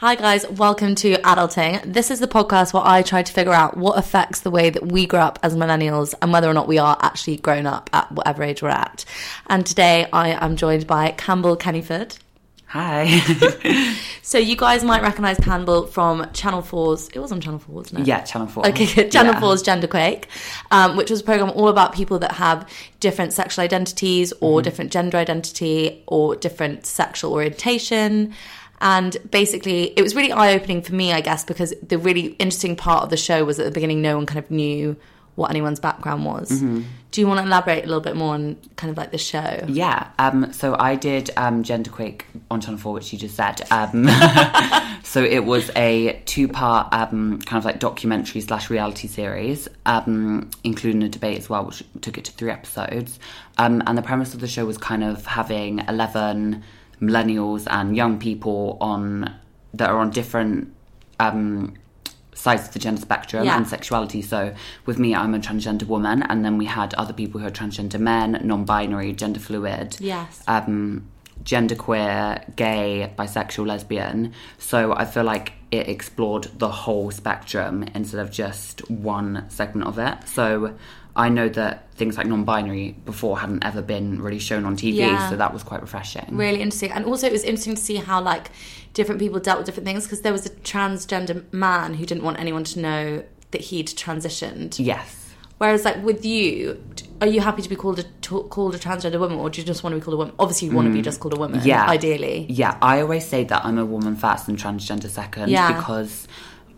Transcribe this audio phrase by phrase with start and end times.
[0.00, 1.92] Hi, guys, welcome to Adulting.
[1.92, 4.92] This is the podcast where I try to figure out what affects the way that
[4.92, 8.10] we grow up as millennials and whether or not we are actually grown up at
[8.12, 9.04] whatever age we're at.
[9.48, 12.18] And today I am joined by Cambell Kenneford.
[12.66, 13.94] Hi.
[14.22, 18.00] So, you guys might recognize Cambell from Channel 4's, it was on Channel 4, wasn't
[18.00, 18.06] it?
[18.06, 18.66] yeah, Channel 4.
[18.68, 19.10] Okay, good.
[19.10, 19.40] Channel Yeah.
[19.40, 20.24] 4's Genderquake,
[20.70, 22.68] um, which was a program all about people that have
[23.00, 28.34] different sexual identities or different gender identity or different sexual orientation.
[28.80, 32.76] And basically, it was really eye opening for me, I guess, because the really interesting
[32.76, 34.96] part of the show was at the beginning, no one kind of knew
[35.38, 36.50] what anyone's background was.
[37.10, 39.64] Do you want to elaborate a little bit more on kind of like the show?
[39.68, 43.62] Yeah, um, so I did um, Genderquake on Channel 4, which you just said.
[43.70, 44.08] Um,
[45.04, 50.50] so it was a two part um, kind of like documentary slash reality series, um,
[50.64, 53.20] including a debate as well, which took it to three episodes.
[53.58, 56.64] Um, and the premise of the show was kind of having 11
[57.00, 59.34] millennials and young people on
[59.74, 60.72] that are on different
[61.20, 61.74] um,
[62.34, 63.56] sides of the gender spectrum Yeah.
[63.56, 64.22] and sexuality.
[64.22, 64.54] So
[64.86, 67.98] with me, I'm a transgender woman, and then we had other people who are transgender
[68.00, 70.42] men, non-binary, gender fluid, Yes.
[70.46, 71.08] um,
[71.44, 74.32] genderqueer, gay, bisexual, lesbian.
[74.58, 79.98] So I feel like it explored the whole spectrum instead of just one segment of
[79.98, 80.16] it.
[80.26, 80.74] So
[81.18, 85.28] I know that things like non-binary before hadn't ever been really shown on TV, Yeah.
[85.28, 86.28] so that was quite refreshing.
[86.30, 86.92] Really interesting.
[86.92, 88.50] And also, it was interesting to see how, like,
[88.94, 92.38] different people dealt with different things because there was a transgender man who didn't want
[92.38, 94.76] anyone to know that he'd transitioned.
[94.78, 95.26] Yes.
[95.58, 96.80] Whereas, like with you,
[97.20, 99.66] are you happy to be called a t- called a transgender woman, or do you
[99.66, 100.32] just want to be called a woman?
[100.38, 101.60] Obviously, you want to be just called a woman.
[101.60, 101.66] Mm.
[101.66, 101.84] Yeah.
[101.90, 102.46] ideally.
[102.48, 105.72] Yeah, I always say that I'm a woman first and transgender second Yeah.
[105.76, 106.28] because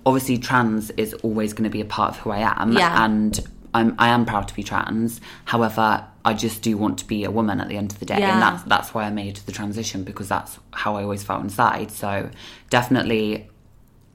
[0.07, 3.05] obviously trans is always going to be a part of who I am Yeah.
[3.05, 3.39] and
[3.75, 5.21] I'm I am proud to be trans.
[5.45, 8.19] However, I just do want to be a woman at the end of the day
[8.19, 8.33] Yeah.
[8.35, 11.91] and that's that's why I made the transition because that's how I always felt inside.
[11.91, 12.31] So,
[12.69, 13.49] definitely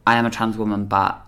[0.07, 1.21] I am a trans woman but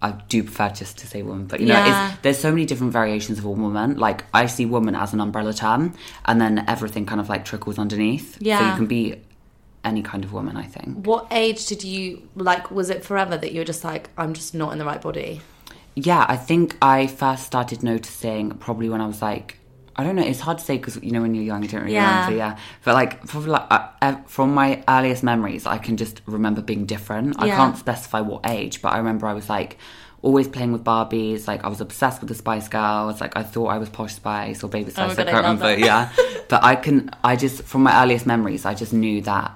[0.00, 2.14] I do prefer just to say woman, but you know, Yeah.
[2.22, 3.96] there's so many different variations of a woman.
[3.98, 5.94] Like I see woman as an umbrella term,
[6.24, 8.32] and then everything kind of like trickles underneath.
[8.34, 8.70] so Yeah.
[8.70, 9.16] you can be
[9.84, 10.56] any kind of woman.
[10.56, 11.06] I think.
[11.06, 12.70] What age did you like?
[12.72, 15.40] Was it forever that you were just like, I'm just not in the right body?
[15.94, 19.58] Yeah, I think I first started noticing probably when I was like,
[19.94, 20.22] I don't know.
[20.22, 22.10] It's hard to say because you know when you're young, you don't really Yeah.
[22.20, 22.36] remember.
[22.36, 26.62] Yeah, but like probably like uh, uh, from my earliest memories, I can just remember
[26.62, 27.36] being different.
[27.38, 29.76] I can't specify what age, but I remember I was like
[30.22, 31.46] always playing with Barbies.
[31.46, 33.20] Like I was obsessed with the Spice Girls.
[33.20, 35.16] Like I thought I was Posh Spice or Baby Oh Spice.
[35.16, 35.84] God, I I can't love remember.
[35.84, 36.08] Yeah,
[36.48, 37.10] but I can.
[37.22, 39.52] I just from my earliest memories, I just knew that.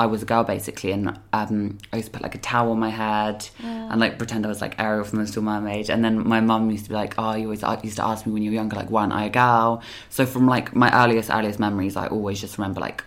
[0.00, 2.80] I was a girl basically, and um, I used to put like a towel on
[2.80, 5.90] my head and like pretend I was like Ariel from the Little Mermaid.
[5.90, 8.24] And then my mum used to be like, "Oh, you always uh, used to ask
[8.24, 10.90] me when you were younger, like, why aren't I a girl?" So from like my
[11.04, 13.04] earliest, earliest memories, I always just remember like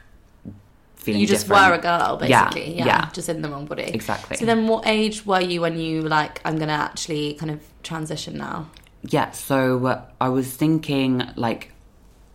[0.94, 1.22] feeling.
[1.22, 1.72] You just different.
[1.72, 2.76] were a girl, basically.
[2.78, 3.10] Yeah, yeah.
[3.12, 3.84] just in the wrong body.
[3.84, 4.38] Exactly.
[4.38, 8.38] So then, what age were you when you like, I'm gonna actually kind of transition
[8.38, 8.70] now?
[9.02, 11.72] Yeah, so uh, I was thinking like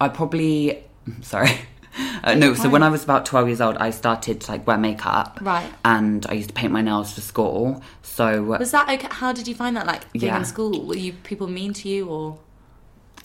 [0.00, 0.82] I probably
[1.20, 1.52] sorry.
[2.24, 4.76] Uh, no, so when I was about 12 years old, I started to like wear
[4.76, 5.38] makeup.
[5.40, 5.72] Right.
[5.84, 7.80] And I used to paint my nails for school.
[8.02, 9.06] So Was that okay?
[9.10, 9.86] How did you find that?
[9.86, 10.38] Like being Yeah.
[10.38, 12.38] in school, were you people mean to you or?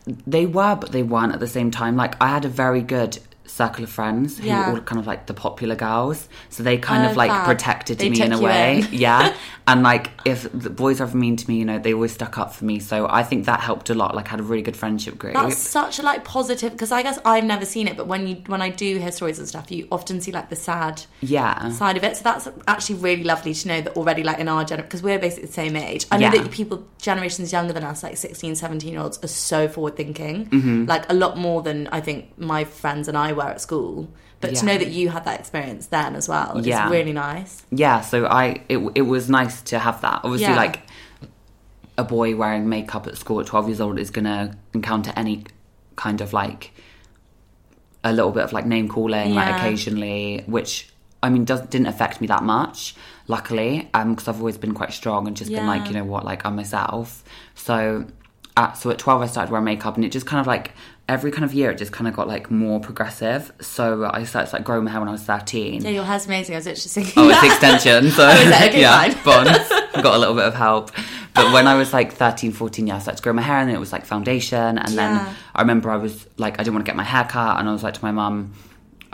[0.05, 1.95] they were, but they weren't at the same time.
[1.95, 3.17] Like I had a very good
[3.53, 4.69] circle of friends who Yeah.
[4.71, 6.27] were all kind of like the popular girls.
[6.49, 7.45] So they kind Oh, of like fab.
[7.45, 8.79] protected They me in a way.
[8.79, 8.87] in.
[8.91, 9.33] yeah.
[9.65, 12.53] And like if the boys are mean to me, you know, they always stuck up
[12.53, 12.79] for me.
[12.79, 14.13] So I think that helped a lot.
[14.13, 15.35] Like I had a really good friendship group.
[15.35, 18.35] That's such a like positive because I guess I've never seen it, but when you
[18.47, 21.69] when I do hear stories and stuff, you often see like the sad yeah.
[21.69, 22.17] side of it.
[22.17, 25.19] So that's actually really lovely to know that already like in our generation because we're
[25.19, 26.07] basically the same age.
[26.11, 26.41] I know Yeah.
[26.41, 30.47] that people generations younger than us, like 16, 17 year olds, are so forward thinking,
[30.47, 30.85] Mm-hmm.
[30.87, 34.09] like a lot more than I think my friends and I were at school.
[34.41, 36.89] But to know that you had that experience then as well is Yeah.
[36.89, 37.63] really nice.
[37.71, 40.57] yeah so i it, it was nice to have that obviously Yeah.
[40.57, 40.81] like
[41.97, 45.45] a boy wearing makeup at school at 12 years old is gonna encounter any
[45.95, 46.71] kind of like
[48.03, 50.89] a little bit of like name calling like occasionally which
[51.21, 52.97] I mean, does, didn't affect me that much,
[53.29, 56.25] luckily, Um, because I've always been quite strong and just been like, you know what,
[56.25, 57.23] like I'm myself.
[57.55, 58.07] So,
[58.57, 60.73] at, so at 12, I started wearing makeup, and it just kind of like
[61.09, 63.51] every kind of year, it just kind of got like more progressive.
[63.61, 65.81] So I started to, like growing my hair when I was 13.
[65.83, 66.55] Yeah, your hair's amazing.
[66.55, 67.13] I was just thinking.
[67.17, 68.09] Oh, it's extension.
[68.11, 68.53] So oh, is it?
[68.69, 69.69] Okay, yeah, bonds.
[70.01, 70.91] Got a little bit of help.
[71.35, 73.67] But when I was like 13, 14, yeah, I started to grow my hair and
[73.69, 74.77] then it was like foundation.
[74.77, 74.95] And Yeah.
[75.25, 77.59] then I remember I was like, I didn't want to get my hair cut.
[77.59, 78.53] And I was like to my mum,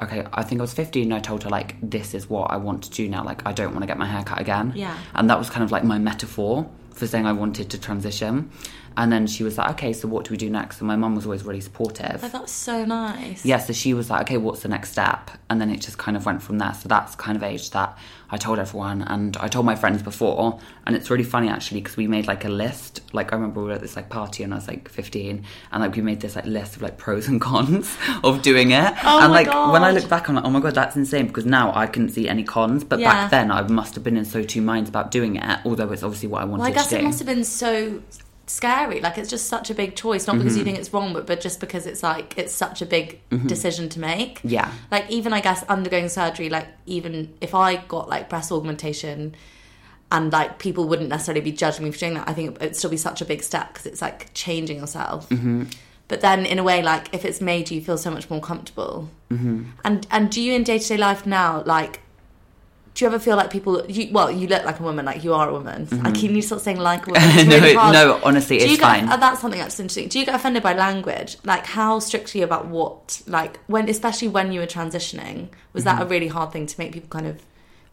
[0.02, 2.58] okay, I think I was 15 and I told her like, this is what I
[2.58, 3.24] want to do now.
[3.24, 4.74] Like, I don't want to get my hair cut again.
[4.76, 4.98] Yeah.
[5.16, 8.52] And that was kind of like my metaphor for saying I wanted to transition.
[8.98, 10.80] And then she was like, okay, so what do we do next?
[10.80, 12.22] And my mum was always really supportive.
[12.24, 13.46] Oh, that's so nice.
[13.46, 15.32] Yeah, so she was like, okay, what's the next step?
[15.50, 16.74] And then it just kind of went from there.
[16.74, 17.98] So that's kind of age that
[18.32, 20.60] I told everyone and I told my friends before.
[20.86, 23.02] And it's really funny actually because we made like a list.
[23.14, 25.82] Like I remember we were at this like party and I was like 15 and
[25.82, 28.94] like we made this like list of like pros and cons of doing it.
[29.04, 31.46] Oh and like when I look back, I'm like, oh my God, that's insane because
[31.46, 32.84] now I couldn't see any cons.
[32.84, 33.14] But Yeah.
[33.14, 36.04] back then I must have been in so two minds about doing it, although it's
[36.04, 38.02] obviously what I wanted Well, I guess it must have been so
[38.50, 39.00] scary.
[39.02, 40.66] Like it's just such a big choice, not because you Mm-hmm.
[40.66, 44.00] think it's wrong, but but just because it's like it's such a big decision to
[44.00, 44.40] make.
[44.44, 44.72] Yeah.
[44.92, 49.36] Like even I guess undergoing surgery, like even if I got like breast augmentation.
[50.12, 52.28] And like people wouldn't necessarily be judging me for doing that.
[52.28, 55.30] I think it'd still be such a big step because it's like changing yourself.
[55.30, 55.66] Mm-hmm.
[56.08, 59.12] But then, in a way, like if it's made you feel so much more comfortable,
[59.30, 59.66] mm-hmm.
[59.86, 62.02] and and do you in day to day life now, like
[63.00, 63.86] do you ever feel like people?
[63.88, 65.88] You, well, you look like a woman, like you are a woman.
[66.04, 67.22] I keep you start saying like a woman.
[67.30, 67.50] Mm-hmm.
[67.50, 69.20] No, really no, honestly, Do you it's get- fine.
[69.20, 70.10] that's something that's interesting.
[70.10, 71.38] Do you get offended by language?
[71.46, 73.22] Like how strictly about what?
[73.26, 76.12] Like when, especially when you were transitioning, was that a Mm-hmm.
[76.12, 77.42] really hard thing to make people kind of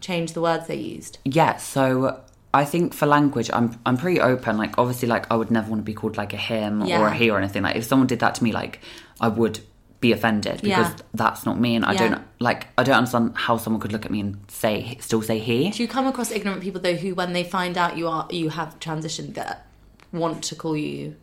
[0.00, 1.18] change the words they used?
[1.24, 2.20] Yeah, so
[2.52, 4.56] I think for language, I'm I'm pretty open.
[4.58, 7.14] Like obviously, like I would never want to be called like a him or a
[7.14, 7.62] he or anything.
[7.62, 8.80] Like if someone did that to me, like
[9.20, 9.60] I would
[10.00, 10.96] be offended because Yeah.
[11.14, 12.08] that's not me, and I Yeah.
[12.08, 15.38] don't like I don't understand how someone could look at me and say still say
[15.38, 15.70] he.
[15.70, 18.50] Do you come across ignorant people though, who when they find out you are you
[18.50, 19.66] have transitioned, that
[20.12, 21.16] want to call you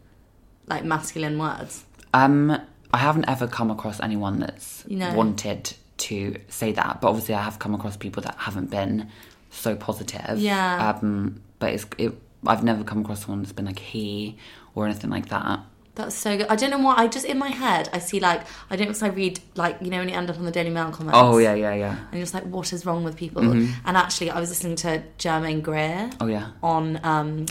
[0.67, 1.83] like masculine words?
[2.13, 2.57] Um,
[2.93, 5.13] I haven't ever come across anyone that's You know.
[5.13, 9.07] wanted to say that, but obviously I have come across people that haven't been
[9.51, 10.39] so positive.
[10.39, 10.89] Yeah.
[11.01, 12.13] Um, but it's it.
[12.45, 14.35] I've never come across someone that's been like he
[14.75, 15.59] or anything like that.
[15.95, 16.48] That's so good.
[16.48, 16.95] I don't know why.
[16.98, 19.92] I just in my head I see like I don't because I read like you
[19.92, 21.18] know when you end up on the Daily Mail comments.
[21.22, 21.98] Oh yeah, yeah, yeah.
[21.98, 23.44] And you're just like, what is wrong with people?
[23.44, 23.72] Mm-hmm.
[23.86, 26.51] And actually, I was listening to Germaine Greer Oh yeah.
[26.63, 27.45] on um,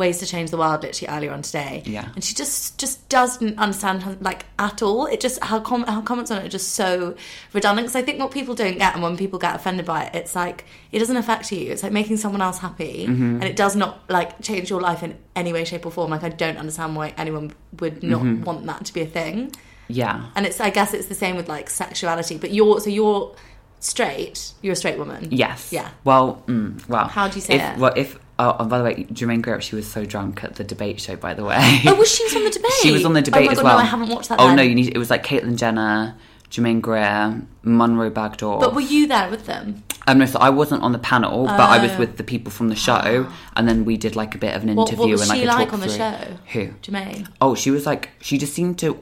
[0.00, 1.82] Ways to Change the World literally earlier on today.
[1.86, 2.08] Yeah.
[2.16, 5.06] And she just just doesn't understand how, like at all.
[5.06, 7.14] It just her com- her comments on it are just so
[7.52, 7.86] redundant.
[7.86, 10.34] Because I think what people don't get, and when people get offended by it, it's
[10.34, 11.70] like it doesn't affect you.
[11.70, 13.34] It's like making someone else happy, Mm-hmm.
[13.40, 16.10] and it does not like change your life in any way, shape, or form.
[16.10, 18.44] Like I don't understand why anyone would not Mm-hmm.
[18.44, 19.52] want that to be a thing.
[19.88, 20.26] Yeah.
[20.34, 22.38] And it's I guess it's the same with like sexuality.
[22.38, 23.34] But you're so you're
[23.80, 24.52] straight.
[24.62, 25.28] You're a straight woman.
[25.30, 25.72] Yes.
[25.72, 25.88] Yeah.
[26.04, 27.06] Well, mm, well.
[27.08, 27.78] How do you say if, it?
[27.78, 30.64] Well, if oh, and by the way, Germaine Greer, she was so drunk at the
[30.64, 31.14] debate show.
[31.16, 31.56] By the way.
[31.86, 32.70] Oh, was she was on the debate?
[32.82, 33.76] She was on the debate Oh my as God, well.
[33.76, 34.40] No, I haven't watched that.
[34.40, 34.56] Oh then.
[34.56, 34.88] no, you need.
[34.94, 36.16] It was like Caitlyn Jenner,
[36.48, 38.60] Germaine Greer, Munroe Bergdorf.
[38.60, 39.82] But were you there with them?
[40.06, 41.98] Um, no, so I wasn't on the panel, but I was Oh.
[41.98, 44.70] with the people from the show, and then we did like a bit of an
[44.70, 45.96] interview what was and like she a like talk on the through.
[45.96, 46.38] show?
[46.52, 46.68] Who?
[46.82, 47.28] Germaine.
[47.40, 48.98] Oh, she was like she just seemed to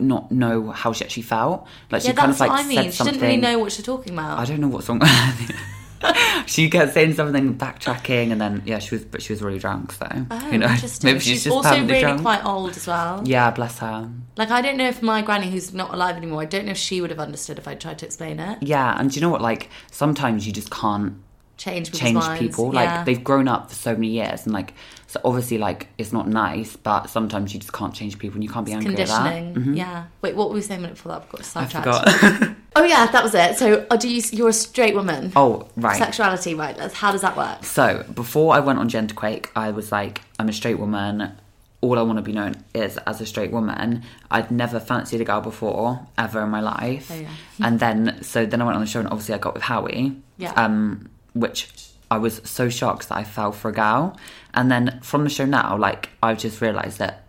[0.00, 1.66] not know how she actually felt.
[1.90, 2.76] Like she Yeah, kind that's of like what I mean.
[2.78, 3.14] said She something.
[3.14, 4.38] didn't really know what she's talking about.
[4.38, 5.02] I don't know what's wrong.
[6.46, 9.92] she kept saying something, backtracking, and then yeah, she was, but she was really drunk.
[9.92, 10.68] So Oh, you know,
[11.02, 12.22] maybe she's, just also really drunk.
[12.22, 13.22] quite old as well.
[13.26, 14.08] Yeah, bless her.
[14.36, 16.78] Like I don't know if my granny, who's not alive anymore, I don't know if
[16.78, 18.58] she would have understood if I tried to explain it.
[18.62, 19.42] Yeah, and do you know what?
[19.42, 21.14] Like sometimes you just can't
[21.58, 22.38] Change change minds.
[22.40, 22.72] people.
[22.72, 22.96] Yeah.
[22.96, 24.72] Like they've grown up for so many years, and like
[25.08, 28.48] so obviously like it's not nice, but sometimes you just can't change people, and you
[28.50, 29.24] can't be angry at that.
[29.32, 29.74] conditioning.
[29.76, 30.04] Yeah.
[30.22, 31.22] Wait, what were we saying a minute before that?
[31.22, 32.54] I've got sidetracked.
[32.76, 33.56] Oh yeah, that was it.
[33.56, 34.22] So, uh, do you?
[34.30, 35.32] You're a straight woman.
[35.34, 35.98] oh right.
[35.98, 36.76] Sexuality, right?
[36.92, 37.64] How does that work?
[37.64, 41.32] So before I went on Genderquake, I was like, I'm a straight woman.
[41.80, 44.02] All I want to be known is as a straight woman.
[44.30, 47.10] I'd never fancied a girl before ever in my life.
[47.12, 47.28] Oh, yeah.
[47.60, 50.16] And then, so then I went on the show, and obviously I got with Howie.
[50.36, 50.52] Yeah.
[50.52, 51.08] Um,
[51.40, 51.68] which
[52.10, 54.16] I was so shocked that I fell for a gal.
[54.54, 57.24] And then from the show now, like I've just realised that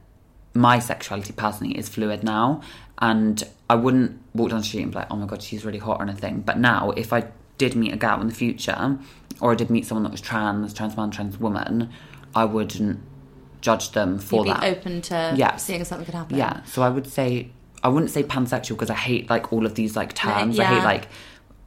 [0.54, 2.62] my sexuality personally is fluid now,
[2.98, 5.78] and I wouldn't walk down the street and be like, "Oh my god, she's really
[5.78, 6.42] hot" or anything.
[6.42, 7.26] But now, if I
[7.58, 8.98] did meet a gal in the future,
[9.42, 11.90] or I did meet someone that was trans, trans man, trans woman,
[12.34, 13.00] I wouldn't
[13.62, 14.64] judge them for You'd that.
[14.64, 15.58] open to Yeah.
[15.58, 16.38] seeing something could happen.
[16.38, 17.52] Yeah, so I would say
[17.84, 20.60] I wouldn't say pansexual because I hate like all of these like terms.
[20.60, 21.08] I hate like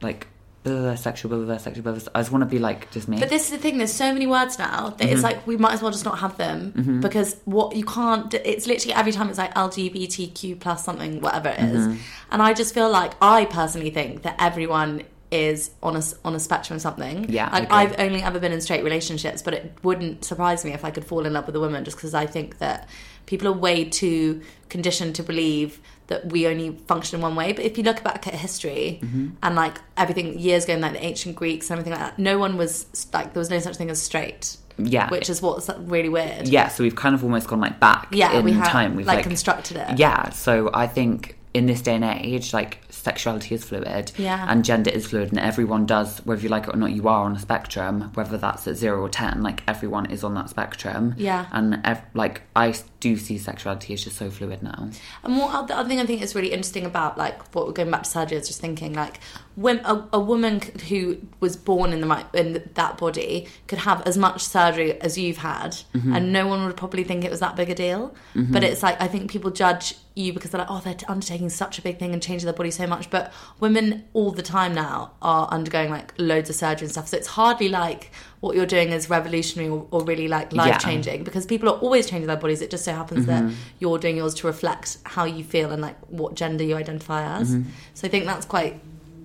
[0.01, 0.27] like
[0.63, 1.83] blah, blah, sexual, blah, blah, sexual.
[1.83, 2.01] Blah, blah.
[2.15, 3.19] I just want to be like just me.
[3.19, 3.77] But this is the thing.
[3.77, 5.13] There's so many words now that Mm-hmm.
[5.13, 8.33] it's like we might as well just not have them because what you can't.
[8.33, 11.87] It's literally every time it's like LGBTQ plus something, whatever it is.
[11.87, 11.97] Mm-hmm.
[12.31, 16.35] And I just feel like I personally think that everyone is on a s- on
[16.35, 17.25] a spectrum of something.
[17.29, 17.77] Yeah, I like agree.
[17.77, 21.05] I've only ever been in straight relationships, but it wouldn't surprise me if I could
[21.05, 22.87] fall in love with a woman just because I think that
[23.25, 25.79] people are way too conditioned to believe
[26.13, 27.53] that we only function in one way.
[27.53, 29.29] But if you look back at history Mm-hmm.
[29.43, 32.37] and like everything years ago, in, like the ancient Greeks and everything like that, no
[32.37, 34.57] one was like there was no such thing as straight.
[34.77, 35.07] Yeah.
[35.09, 36.47] which is what's really weird.
[36.47, 38.95] Yeah, so we've kind of almost gone like back Yeah, in we have time.
[38.95, 39.99] We've like, like, constructed it.
[39.99, 44.45] Yeah, so I think in this day and age, like sexuality is fluid Yeah.
[44.49, 47.25] and gender is fluid, and everyone does, whether you like it or not, you are
[47.25, 51.13] on a spectrum, whether that's at zero or 10, like everyone is on that spectrum.
[51.15, 51.45] Yeah.
[51.51, 54.89] And ev- like I do see sexuality as just so fluid now.
[55.23, 57.91] And what the other thing I think is really interesting about like what we're going
[57.91, 59.19] back to surgery is just thinking like
[59.55, 64.17] when a, a woman who was born in the in that body could have as
[64.17, 66.13] much surgery as you've had, mm-hmm.
[66.13, 68.15] and no one would probably think it was that big a deal.
[68.33, 68.51] Mm-hmm.
[68.51, 71.77] But it's like I think people judge you because they're like, oh, they're undertaking such
[71.77, 73.09] a big thing and changing their body so much.
[73.11, 77.17] But women all the time now are undergoing like loads of surgery and stuff, so
[77.17, 81.45] it's hardly like what you're doing is revolutionary or, or really like life changing because
[81.45, 82.61] people are always changing their bodies.
[82.61, 83.55] It just so happens that mm-hmm.
[83.79, 87.55] you're doing yours to reflect how you feel and like what gender you identify as.
[87.93, 88.81] So I think that's quite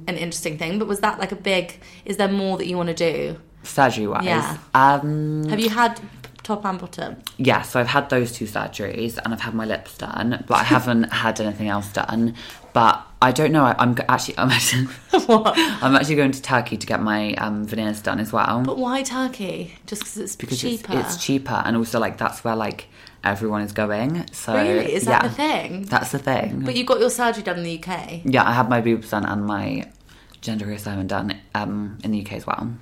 [0.09, 0.79] an interesting thing.
[0.79, 1.81] But was that like a big?
[2.05, 3.39] Is there more that you want to do?
[3.63, 4.25] Surgery wise.
[4.25, 4.57] Yeah.
[4.75, 6.01] Um, Have you had
[6.43, 7.17] top and bottom?
[7.37, 10.63] Yeah, so I've had those two surgeries and I've had my lips done, but I
[10.77, 12.35] haven't had anything else done.
[12.73, 13.65] But I don't know.
[13.65, 18.01] I, I'm actually, I'm actually, I'm actually going to Turkey to get my um, veneers
[18.01, 19.75] done as well But why Turkey?
[19.87, 20.99] Just because it's because it's, cheaper.
[20.99, 22.87] it's cheaper and also like that's where like
[23.25, 24.27] everyone is going.
[24.33, 24.95] So Really?
[24.95, 25.83] Is that yeah, the thing?
[25.87, 26.61] That's the thing.
[26.65, 28.21] But you got your surgery done in the UK.
[28.25, 29.91] yeah, I had my boobs done and my
[30.41, 32.73] gender reassignment done um, in the UK as well.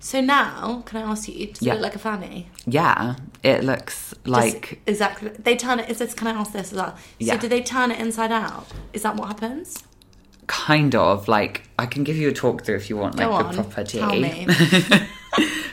[0.00, 1.72] So now, can I ask you, does Yeah.
[1.72, 2.50] it look like a fanny?
[2.66, 5.30] Yeah, it looks Just- like exactly.
[5.30, 5.88] They turn it.
[5.88, 6.12] Is this?
[6.14, 6.94] Can I ask this as well?
[7.18, 7.34] Yeah.
[7.34, 8.66] So do they turn it inside out?
[8.92, 9.82] Is that what happens?
[10.46, 13.38] kind of like I can give you a talk through if you want like Go
[13.38, 13.54] the on.
[13.54, 13.98] proper tea.
[13.98, 14.46] Tell me.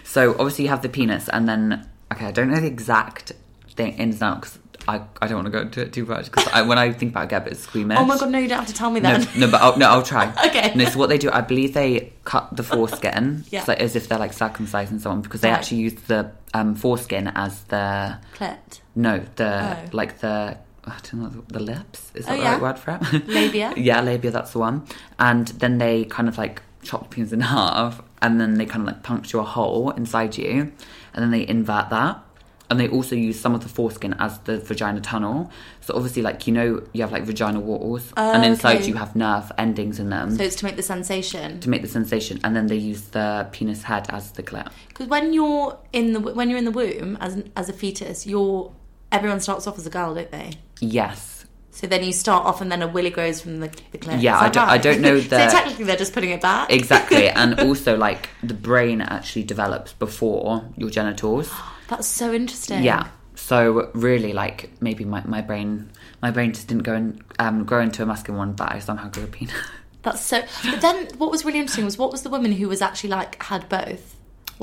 [0.05, 3.31] So obviously you have the penis, and then okay, I don't know the exact
[3.75, 4.59] thing ins and outs.
[4.87, 7.11] I, I don't want to go into it too much because I, when I think
[7.11, 7.97] about it, I get squeamish.
[7.99, 8.39] oh my god, no!
[8.39, 10.33] You don't have to tell me No, no, but I'll, no, I'll try.
[10.47, 10.73] Okay.
[10.75, 13.63] No, so what they do, I believe they cut the foreskin, Yeah.
[13.63, 15.57] so as if they're like circumcising someone, because they Right.
[15.57, 18.81] actually use the um, foreskin as the Clit.
[18.95, 19.89] no, the Oh.
[19.93, 22.11] like the I don't know the lips.
[22.15, 22.51] Is that Oh, the yeah.
[22.53, 23.27] right word for it?
[23.27, 23.73] Labia?
[23.77, 24.31] yeah, labia.
[24.31, 24.87] That's the one.
[25.19, 28.81] And then they kind of like chop the penis in half, and then they kind
[28.81, 30.71] of like puncture a hole inside you,
[31.13, 32.19] and then they invert that.
[32.71, 35.51] And they also use some of the foreskin as the vagina tunnel.
[35.81, 38.87] So obviously, like you know, you have like vaginal walls, and oh, inside Oh, okay.
[38.87, 41.59] you have nerve endings in them So it's to make the sensation.
[41.59, 42.39] to make the sensation.
[42.45, 44.71] And then they use the penis head as the clit.
[44.87, 48.25] Because when you're in the when you're in the womb as an, as a fetus,
[48.25, 48.71] you're
[49.11, 50.53] everyone starts off as a girl, don't they?
[50.79, 54.21] Yes, So then you start off, and then a willy grows from the, the clit.
[54.21, 56.71] Yeah, I don't- I don't know so technically, they're just putting it back.
[56.71, 57.27] exactly.
[57.41, 61.49] and also, like the brain actually develops before your genitals.
[61.91, 62.81] That's so interesting.
[62.83, 63.07] Yeah.
[63.35, 65.89] So really, like maybe my, my brain
[66.21, 69.09] my brain just didn't go and um, grow into a masculine one, but I somehow
[69.09, 69.53] grew a penis.
[70.03, 70.41] That's so.
[70.63, 73.41] But then, what was really interesting was what was the woman who was actually like
[73.43, 74.15] had both.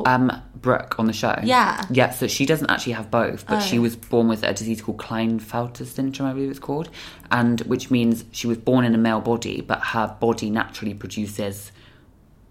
[0.07, 1.39] um, Brooke on the show.
[1.43, 1.85] Yeah.
[1.91, 2.11] Yeah.
[2.11, 3.83] So she doesn't actually have both, but she Oh.
[3.83, 6.89] was born with a disease called Klinefelter syndrome, I believe it's called,
[7.31, 11.73] and which means she was born in a male body, but her body naturally produces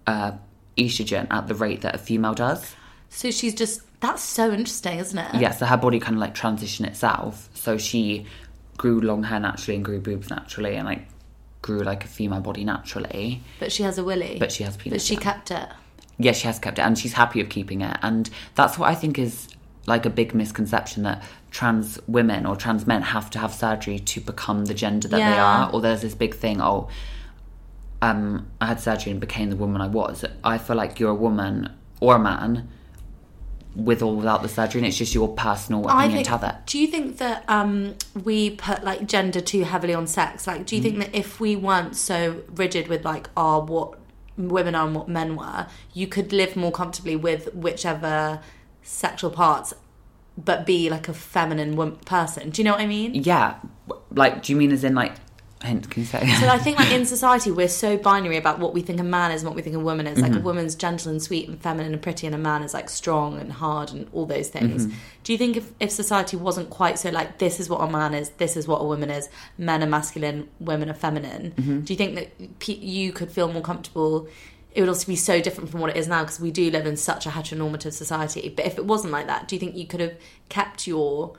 [0.05, 0.33] uh,
[0.77, 2.75] estrogen at the rate that a female does.
[3.09, 3.81] So she's just.
[3.99, 5.41] That's so interesting, isn't it?
[5.41, 7.49] Yeah, so her body kind of like transitioned itself.
[7.53, 8.25] So she
[8.77, 11.07] grew long hair naturally and grew boobs naturally and like
[11.63, 13.41] grew like a female body naturally.
[13.59, 14.37] But she has a willy.
[14.39, 15.19] But she has penis, But she yeah.
[15.19, 15.67] kept it.
[16.19, 17.97] Yeah, she has kept it and she's happy of keeping it.
[18.01, 19.47] And that's what I think is
[19.87, 24.19] like a big misconception that trans women or trans men have to have surgery to
[24.21, 25.71] become the gender that they are.
[25.71, 26.89] Or there's this big thing, oh,
[28.01, 30.23] um, I had surgery and became the woman I was.
[30.43, 32.67] I feel like you're a woman or a man
[33.77, 36.25] with or without the surgery, and it's just your personal opinion think.
[36.25, 36.55] to have it.
[36.65, 40.47] Do you think that um, we put like gender too heavily on sex?
[40.47, 40.85] Like, do you Mm.
[40.85, 43.99] think that if we weren't so rigid with like our what
[44.35, 48.39] women are and what men were, you could live more comfortably with whichever
[48.83, 49.73] sexual parts,
[50.37, 52.49] but be like a feminine person?
[52.49, 53.13] Do you know what I mean?
[53.13, 53.55] Yeah,
[54.11, 55.13] like, do you mean as in like?
[55.95, 56.27] You say?
[56.39, 59.31] So I think like in society we're so binary about what we think a man
[59.31, 60.19] is and what we think a woman is.
[60.19, 60.43] Like a mm-hmm.
[60.43, 63.51] woman's gentle and sweet and feminine and pretty, and a man is like strong and
[63.51, 64.85] hard and all those things.
[64.85, 64.97] Mm-hmm.
[65.23, 68.13] Do you think if, if society wasn't quite so like this is what a man
[68.13, 71.53] is, this is what a woman is, men are masculine, women are feminine?
[71.57, 71.81] Mm-hmm.
[71.81, 74.27] Do you think that pe- you could feel more comfortable?
[74.75, 76.85] It would also be so different from what it is now because we do live
[76.85, 78.47] in such a heteronormative society.
[78.55, 80.13] But if it wasn't like that, do you think you could have
[80.49, 81.33] kept your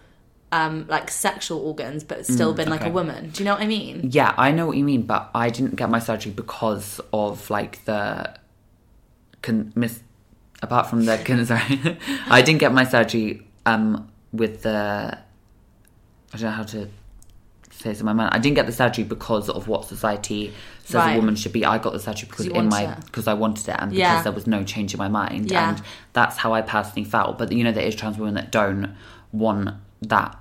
[0.52, 3.30] um, like sexual organs but still been like a woman?
[3.30, 4.08] Do you know what I mean?
[4.12, 7.84] yeah, I know what you mean, but I didn't get my surgery because of like
[7.84, 8.34] the
[9.42, 10.02] con- mis-
[10.62, 15.18] apart from the con- sorry, I didn't get my surgery um with the
[16.32, 16.88] I don't know how to
[17.70, 18.30] say this in my mind.
[18.34, 20.52] I didn't get the surgery because of what society
[20.84, 21.12] says Right.
[21.12, 21.64] a woman should be.
[21.64, 24.22] I got the surgery because in my because I wanted it and because Yeah.
[24.22, 25.50] there was no change in my mind.
[25.50, 25.70] Yeah.
[25.70, 27.38] And that's how I personally felt.
[27.38, 28.94] But you know, there is trans women that don't
[29.32, 29.70] want
[30.02, 30.36] that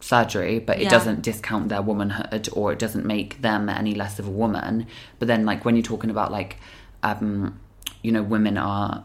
[0.00, 0.90] surgery, but it Yeah.
[0.90, 4.86] doesn't discount their womanhood or it doesn't make them any less of a woman.
[5.18, 6.56] But then, like when you're talking about like,
[7.02, 7.58] um,
[8.02, 9.04] you know, women are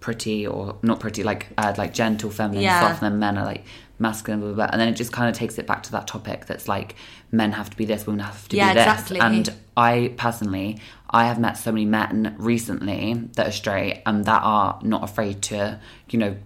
[0.00, 2.80] pretty or not pretty, like uh, like gentle, feminine, Yeah.
[2.80, 3.64] soft, and then men are like
[3.98, 4.68] masculine, blah, blah, blah.
[4.72, 6.96] and then it just kind of takes it back to that topic that's like
[7.30, 9.20] men have to be this, women have to Yeah, be this, exactly.
[9.20, 14.42] and I personally, I have met so many men recently that are straight and that
[14.42, 15.78] are not afraid to,
[16.10, 16.36] you know,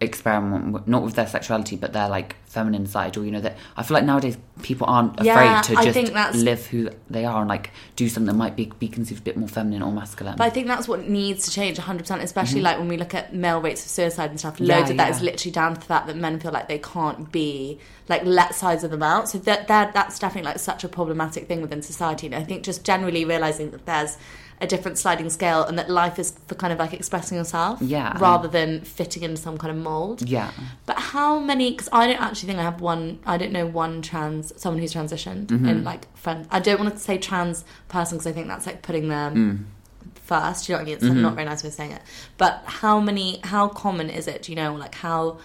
[0.00, 3.82] experiment not with their sexuality but their like feminine side or you know that I
[3.82, 7.24] feel like nowadays people aren't afraid Yeah, to I just think that's- live who they
[7.24, 9.92] are and like do something that might be be conceived a bit more feminine or
[9.92, 10.36] masculine.
[10.36, 13.34] But I think that's what needs to change 100%, especially like when we look at
[13.34, 14.54] male rates of suicide and stuff.
[14.54, 14.64] Mm-hmm.
[14.64, 15.30] Yeah, Loads of that is yeah.
[15.30, 18.84] literally down to the fact that men feel like they can't be, like, let sides
[18.84, 19.28] of them out.
[19.28, 22.26] So that, that that's definitely like such a problematic thing within society.
[22.26, 24.16] And I think just generally realizing that there's
[24.60, 28.16] a different sliding scale and that life is for kind of like expressing yourself Yeah.
[28.18, 30.22] rather than fitting into some kind of mold.
[30.22, 30.50] yeah.
[30.86, 31.70] But how many?
[31.72, 33.18] Because I don't actually think I have one.
[33.26, 35.68] I don't know one trans someone who's transitioned Mm-hmm.
[35.68, 36.46] in like friend.
[36.50, 40.14] I don't want to say trans person because I think that's like putting them Mm.
[40.22, 40.68] first.
[40.68, 40.94] You know what I mean?
[40.94, 41.22] It's Mm-hmm.
[41.22, 42.02] not very nice way of saying it.
[42.38, 43.40] But how many?
[43.44, 44.42] How common is it?
[44.42, 44.74] Do you know?
[44.74, 45.38] Like how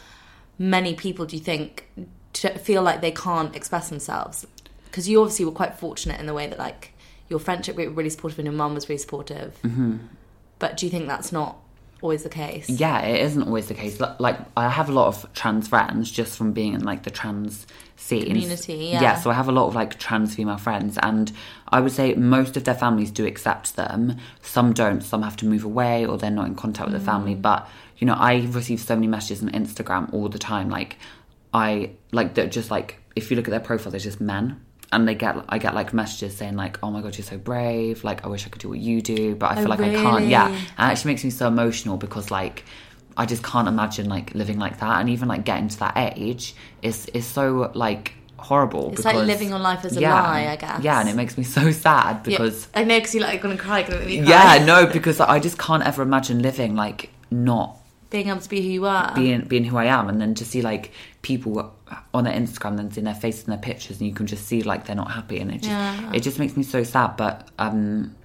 [0.58, 1.88] many people do you think
[2.34, 4.46] feel like they can't express themselves?
[4.86, 6.90] Because you obviously were quite fortunate in the way that like
[7.31, 9.57] your friendship group were really supportive and your mum was really supportive.
[9.63, 9.97] Mm-hmm.
[10.59, 11.57] But do you think that's not
[12.01, 12.69] always the case?
[12.69, 14.00] Yeah, it isn't always the case.
[14.19, 17.65] Like, I have a lot of trans friends just from being in like the trans
[17.95, 18.25] scene.
[18.25, 19.15] Community, yeah.
[19.15, 21.31] so I have a lot of like trans female friends, and
[21.69, 24.17] I would say most of their families do accept them.
[24.41, 25.01] Some don't.
[25.01, 27.35] Some have to move away, or they're not in contact with the family.
[27.35, 27.41] Mm.
[27.41, 30.69] But you know, I receive so many messages on Instagram all the time.
[30.69, 30.97] Like,
[31.53, 32.51] I like that.
[32.51, 34.59] Just like if you look at their profile, there's just men.
[34.94, 38.04] And they get, I get like messages saying like, "Oh my god, you're so brave!
[38.04, 39.80] Like, I wish I could do what you do, but I oh, feel Oh, like
[39.80, 40.58] I can't." Yeah, really?
[40.58, 42.66] it actually makes me so emotional because like
[43.16, 46.56] I just can't imagine like living like that and even like getting to that age
[46.82, 50.56] is is so like horrible It's like living your life as a yeah, lie, I
[50.56, 50.82] guess.
[50.84, 52.22] Yeah, and it makes me so sad Yeah.
[52.38, 54.08] because I know because you're like gonna cry, gonna cry.
[54.10, 57.77] yeah, no, because I just can't ever imagine living like not
[58.10, 59.14] being able to be who you are.
[59.16, 61.74] being being who I am, and then to see like people
[62.14, 64.62] on their Instagram, then seeing their faces and their pictures, and you can just see
[64.64, 66.12] like they're not happy, and it just Yeah.
[66.14, 67.18] it just makes me so sad.
[67.18, 68.16] But um,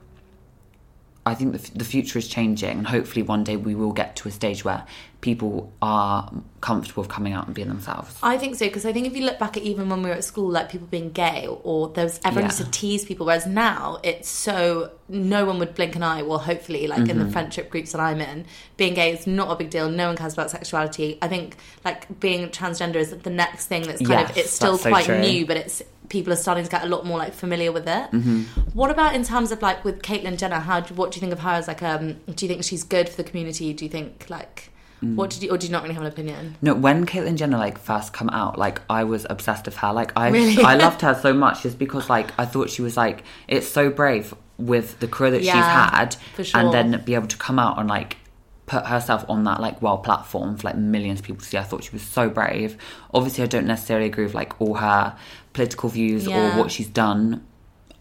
[1.25, 4.15] I think the, f- the future is changing, and hopefully one day we will get
[4.17, 4.85] to a stage where
[5.27, 8.17] people are comfortable with coming out and being themselves.
[8.23, 10.15] I think so because I think if you look back at even when we were
[10.15, 12.57] at school, like people being gay, or, there was everyone Yeah.
[12.57, 16.23] used to tease people, whereas now it's so no one would blink an eye.
[16.23, 17.11] Well, hopefully, like Mm-hmm.
[17.11, 19.91] in the friendship groups that I'm in, being gay is not a big deal.
[19.91, 21.19] No one cares about sexuality.
[21.21, 24.89] I think like being transgender is the next thing that's kind of it's still so
[24.91, 27.89] quite new, but it's people are starting to get a lot more like familiar with
[27.89, 28.07] it.
[28.12, 28.43] Mm-hmm.
[28.75, 30.61] What about in terms of like with Caitlyn Jenner?
[30.61, 32.15] How do, what do you think of her as like um?
[32.33, 33.73] Do you think she's good for the community?
[33.73, 34.71] Do you think like
[35.03, 35.15] Mm.
[35.15, 36.57] what did you or do you not really have an opinion?
[36.63, 39.93] No, when Caitlyn Jenner like first come out, like I was obsessed with her.
[39.93, 40.63] Like I, Really?
[40.63, 43.91] I loved her so much just because like I thought she was like it's so
[43.91, 46.59] brave with the career that she's had, sure.
[46.61, 48.17] and then be able to come out and like
[48.65, 51.59] put herself on that like world platform for like millions of people to see.
[51.59, 52.79] I thought she was so brave.
[53.13, 55.15] Obviously, I don't necessarily agree with like all her
[55.53, 56.55] political views Yeah.
[56.57, 57.45] or what she's done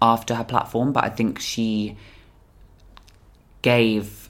[0.01, 1.97] after her platform, but I think she
[3.61, 4.24] gave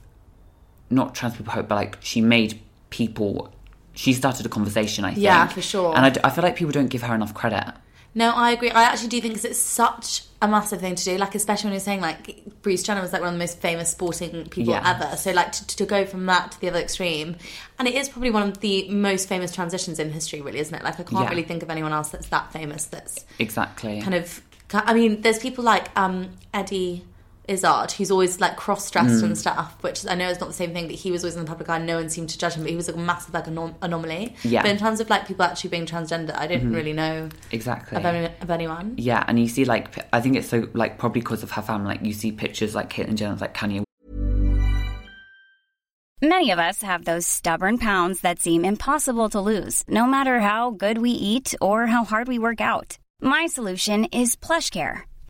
[0.95, 3.51] not trans people hope, but like she made people.
[3.93, 5.05] She started a conversation.
[5.05, 5.23] I think.
[5.23, 5.95] Yeah, for sure.
[5.95, 7.73] And I d- I, feel like people don't give her enough credit.
[8.17, 8.71] No, I agree.
[8.71, 11.17] I actually do think 'cause it's such a massive thing to do.
[11.17, 13.89] Like, especially when you're saying like Bruce Jenner was like one of the most famous
[13.89, 14.89] sporting people Yeah.
[14.95, 15.17] ever.
[15.17, 17.36] So like to, to go from that to the other extreme,
[17.77, 20.84] and it is probably one of the most famous transitions in history, really, isn't it?
[20.84, 21.29] Like, I can't Yeah.
[21.29, 22.86] really think of anyone else that's that famous.
[22.86, 24.01] That's Exactly.
[24.01, 24.41] kind of.
[24.73, 27.03] I mean, there's people like um, Eddie
[27.47, 29.23] Izzard, who's always like cross-dressed Mm.
[29.23, 30.88] and stuff, which I know is not the same thing.
[30.88, 31.77] But he was always in the public eye.
[31.77, 33.75] And no one seemed to judge him, but he was like a massive like anom-
[33.81, 34.36] anomaly.
[34.43, 34.60] Yeah.
[34.60, 34.63] Mm-hmm.
[34.67, 37.97] But in terms of like people actually being transgender, I didn't really know exactly.
[37.97, 38.95] of, any, of anyone.
[38.97, 41.88] yeah, and you see like I think it's so like probably because of her family.
[41.88, 43.84] Like you see pictures like Caitlyn Jenner, like Kanye
[46.21, 50.71] Many of us have those stubborn pounds that seem impossible to lose, no matter how
[50.71, 52.97] good we eat or how hard we work out.
[53.21, 55.01] My solution is PlushCare.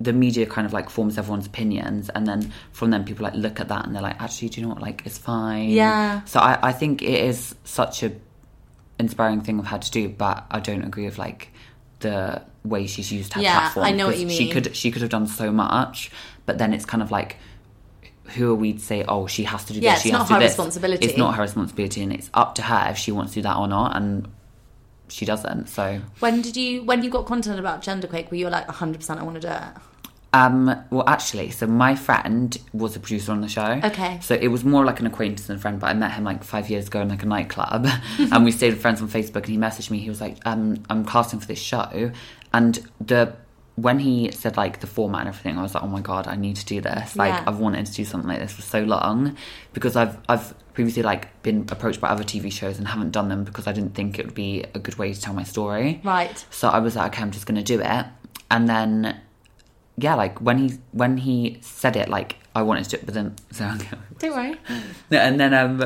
[0.00, 3.58] the media kind of like forms everyone's opinions and then from them people like look
[3.60, 5.70] at that and they're like, actually, do you know what, like it's fine.
[5.70, 6.22] Yeah.
[6.24, 8.12] So I, I think it is such a
[9.00, 11.48] inspiring thing I've had to do, but I don't agree with like
[12.00, 13.86] the way she's used her Yeah, platform.
[13.86, 16.10] I know what because you She could she could have done so much,
[16.46, 17.36] but then it's kind of like
[18.36, 20.18] who are we to say, oh, she has to do Yeah, this, it's she not
[20.20, 20.50] has to do her this.
[20.52, 21.06] responsibility.
[21.06, 23.56] It's not her responsibility and it's up to her if she wants to do that
[23.56, 24.28] or not and
[25.08, 25.68] she doesn't.
[25.68, 29.22] So When did you when you got content about genderquake, were you like 100% I
[29.22, 29.82] want to do it?
[30.34, 33.80] Um, well, actually, so my friend was a producer on the show.
[33.82, 34.18] Okay.
[34.20, 36.44] So it was more like an acquaintance than a friend, but I met him like
[36.44, 37.86] five years ago in like a nightclub,
[38.18, 39.36] and we stayed friends on Facebook.
[39.36, 39.98] And he messaged me.
[39.98, 42.12] He was like, um, "I'm casting for this show,"
[42.52, 43.34] and the
[43.76, 46.36] when he said like the format and everything, I was like, "Oh my god, I
[46.36, 47.44] need to do this!" Like Yeah.
[47.46, 49.34] I've wanted to do something like this for so long
[49.72, 53.42] because I've I've previously like been approached by other TV shows and haven't done them
[53.42, 56.00] because I didn't think it would be a good way to tell my story.
[56.04, 56.44] Right.
[56.50, 58.06] So I was like, okay, I'm just gonna do it.
[58.48, 59.20] And then,
[59.96, 63.14] yeah, like when he when he said it, like I wanted to do it, but
[63.14, 63.68] then so
[64.20, 64.54] Don't worry.
[65.10, 65.82] no, and then um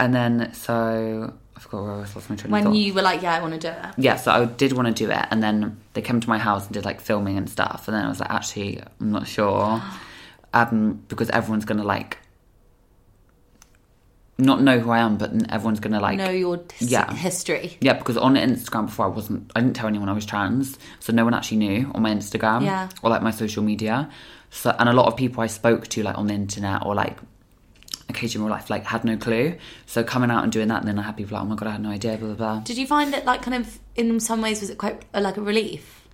[0.00, 2.74] and then so I forgot where I was lost my train of When thought.
[2.74, 3.94] you were like, yeah, I want to do it.
[3.96, 6.64] yeah, so I did want to do it, and then they came to my house
[6.66, 9.80] and did like filming and stuff, and then I was like, actually, I'm not sure,
[10.52, 12.18] um, because everyone's gonna like
[14.38, 17.12] not know who I am, but everyone's gonna like know your his- yeah.
[17.12, 17.76] history.
[17.80, 21.12] Yeah, because on Instagram before I wasn't, I didn't tell anyone I was trans, so
[21.12, 22.88] no one actually knew on my Instagram Yeah.
[23.02, 24.08] or like my social media.
[24.50, 27.18] So and a lot of people I spoke to like on the internet or like
[28.08, 29.56] occasionally in life like had no clue.
[29.86, 31.68] So coming out and doing that, and then I had people like, oh my god,
[31.68, 32.60] I had no idea, blah blah blah.
[32.60, 35.36] Did you find it like kind of in some ways was it quite uh, like
[35.36, 36.06] a relief,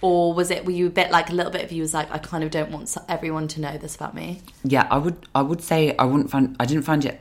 [0.00, 2.10] or was it were you a bit like a little bit of you was like
[2.10, 4.40] I kind of don't want everyone to know this about me?
[4.64, 7.20] Yeah, I would I would say I wouldn't find I didn't find it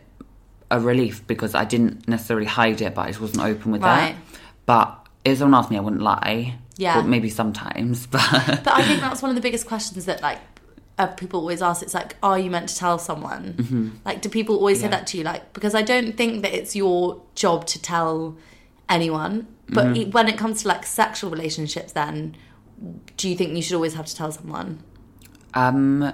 [0.71, 4.15] a relief because I didn't necessarily hide it, but I just wasn't open with Right.
[4.15, 4.39] that.
[4.65, 6.56] But if someone asked me, I wouldn't lie.
[6.78, 7.01] Yeah.
[7.04, 8.21] Maybe sometimes, but
[8.63, 10.39] But I think that's one of the biggest questions that like
[10.97, 11.82] uh, people always ask.
[11.84, 13.54] It's like, are you meant to tell someone?
[13.58, 13.89] Mm-hmm.
[14.06, 15.23] Like, do people always say that to you?
[15.23, 18.36] Like, because I don't think that it's your job to tell
[18.89, 19.47] anyone.
[19.69, 20.12] But Mm-hmm.
[20.12, 22.36] when it comes to like sexual relationships, then
[23.17, 24.80] do you think you should always have to tell someone?
[25.54, 26.13] Um,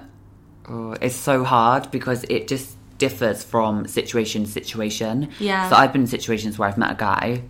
[0.68, 5.28] oh, it's so hard because it just differs from situation to situation.
[5.40, 5.68] Yeah.
[5.68, 7.42] So I've been in situations where I've met a guy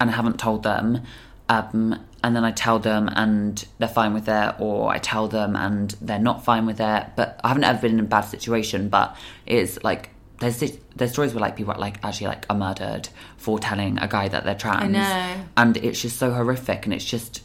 [0.00, 1.02] and I haven't told them,
[1.48, 5.54] um, and then I tell them and they're fine with it, or I tell them
[5.54, 7.02] and they're not fine with it.
[7.14, 8.88] But I haven't ever been in a bad situation.
[8.88, 10.10] But it's like
[10.40, 10.58] there's
[10.96, 14.26] there's stories where like people are like actually like are murdered for telling a guy
[14.26, 14.82] that they're trans.
[14.82, 15.44] I know.
[15.56, 17.42] And it's just so horrific, and it's just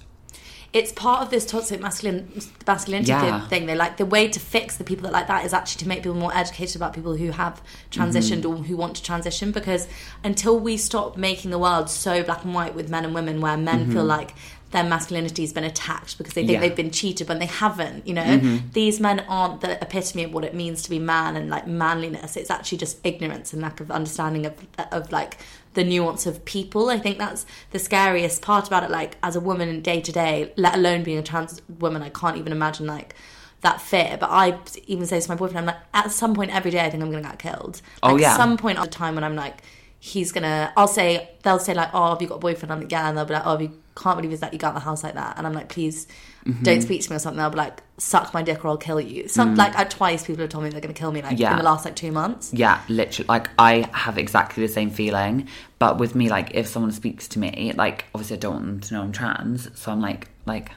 [0.80, 2.20] it's part of this toxic masculine
[2.68, 3.48] masculinity Yeah.
[3.48, 3.66] thing.
[3.66, 6.00] They like the way to fix the people that like that is actually to make
[6.04, 7.62] people more educated about people who have
[7.92, 8.62] transitioned Mm-hmm.
[8.62, 9.52] or who want to transition.
[9.52, 9.88] Because
[10.24, 13.56] until we stop making the world so black and white with men and women, where
[13.58, 14.34] men feel like
[14.72, 16.64] their masculinity has been attacked because they think Mm-hmm.
[16.64, 16.68] Yeah.
[16.68, 16.76] Mm-hmm.
[16.76, 18.06] they've been cheated, but they haven't.
[18.06, 21.50] You know, these men aren't the epitome of what it means to be man and
[21.50, 22.36] like manliness.
[22.36, 24.54] It's actually just ignorance and lack of understanding of
[24.92, 25.38] of like
[25.76, 26.90] the nuance of people.
[26.90, 28.90] I think that's the scariest part about it.
[28.90, 32.38] Like as a woman day to day, let alone being a trans woman, I can't
[32.38, 33.16] even imagine like
[33.62, 34.18] that fear.
[34.20, 34.58] But I
[34.88, 37.12] even say to my boyfriend, I'm like, at some point every day, I think I'm
[37.12, 37.82] gonna get killed.
[38.02, 38.36] Oh, Like, yeah.
[38.36, 39.62] Some point at the time when I'm like,
[40.06, 40.72] he's gonna.
[40.78, 42.72] I'll say they'll say like, oh, have you got a boyfriend?
[42.72, 44.68] I'm like, yeah, and they'll be like, oh, you can't believe it's that you got
[44.70, 45.38] out of the house like that.
[45.38, 46.08] And I'm like, please.
[46.46, 46.64] Mm-hmm.
[46.64, 47.42] Don't speak to me or something.
[47.42, 50.42] I'll be like, "Suck my dick or I'll kill you." Some like uh, twice people
[50.44, 51.40] have told me they're to kill me like Mm.
[51.40, 51.52] Yeah.
[51.54, 52.54] in the last like two months.
[52.54, 53.26] Yeah, literally.
[53.28, 55.48] Like I have exactly the same feeling,
[55.80, 58.80] but with me, like if someone speaks to me, like obviously I don't want them
[58.82, 60.70] to know I'm trans, so I'm like, like,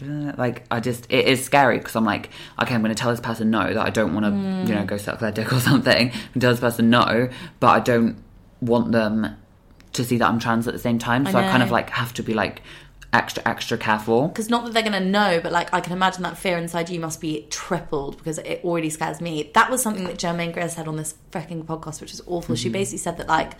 [0.00, 3.20] like I just it is scary because I'm like, okay, I'm going to tell this
[3.20, 6.10] person no that I don't want to, you know, go suck their dick or something.
[6.34, 7.28] And tell this person no,
[7.60, 8.16] but I don't
[8.62, 9.36] want them
[9.92, 11.26] to see that I'm trans at the same time.
[11.26, 12.62] So I, kind of like have to be like
[13.12, 14.28] extra extra careful.
[14.28, 16.88] because not that they're going to know, but like I can imagine that fear inside
[16.88, 19.50] you must be tripled because it already scares me.
[19.54, 22.54] That was something that Germaine Greer said on this freaking podcast, which was awful.
[22.56, 23.52] She basically said that like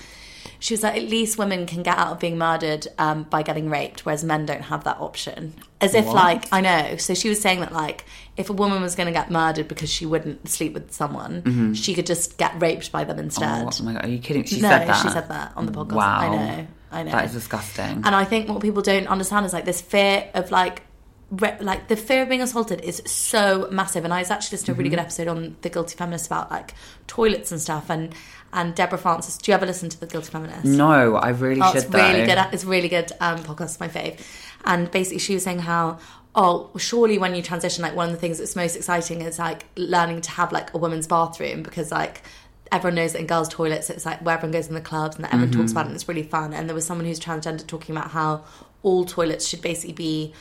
[0.59, 3.69] she was like, at least women can get out of being murdered um, by getting
[3.69, 5.55] raped, whereas men don't have that option.
[5.81, 6.97] As if like I know.
[6.97, 8.05] So she was saying that like
[8.37, 11.95] if a woman was going to get murdered because she wouldn't sleep with someone, she
[11.95, 13.67] could just get raped by them instead.
[13.67, 14.45] Oh my god, are you kidding?
[14.45, 15.03] She no, said that.
[15.03, 15.93] she said that on the podcast.
[15.93, 16.19] Wow.
[16.21, 16.67] I know.
[16.91, 17.11] I know.
[17.13, 18.03] That is disgusting.
[18.05, 20.83] And I think what people don't understand is like this fear of like
[21.31, 24.05] re- like the fear of being assaulted is so massive.
[24.05, 25.05] And I was actually listening to a really good Mm-hmm.
[25.07, 26.75] episode on the Guilty Feminist about like
[27.07, 27.91] toilets and stuff.
[27.91, 28.15] And
[28.53, 30.65] and Deborah Francis, do you ever listen to the Guilty Feminist?
[30.65, 31.99] No, I really Oh, should it's though.
[31.99, 32.39] really good.
[32.53, 33.81] It's really good um, podcast.
[33.81, 34.21] My fave.
[34.65, 35.99] And basically, she was saying how,
[36.35, 39.65] oh, surely when you transition, like one of the things that's most exciting is like
[39.77, 42.23] learning to have like a woman's bathroom because like
[42.71, 45.25] everyone knows that in girls' toilets, it's like where everyone goes in the clubs and
[45.25, 46.53] that everyone talks about it and it's really fun.
[46.53, 48.45] And there was someone who's transgender talking about how
[48.83, 50.33] all toilets should basically be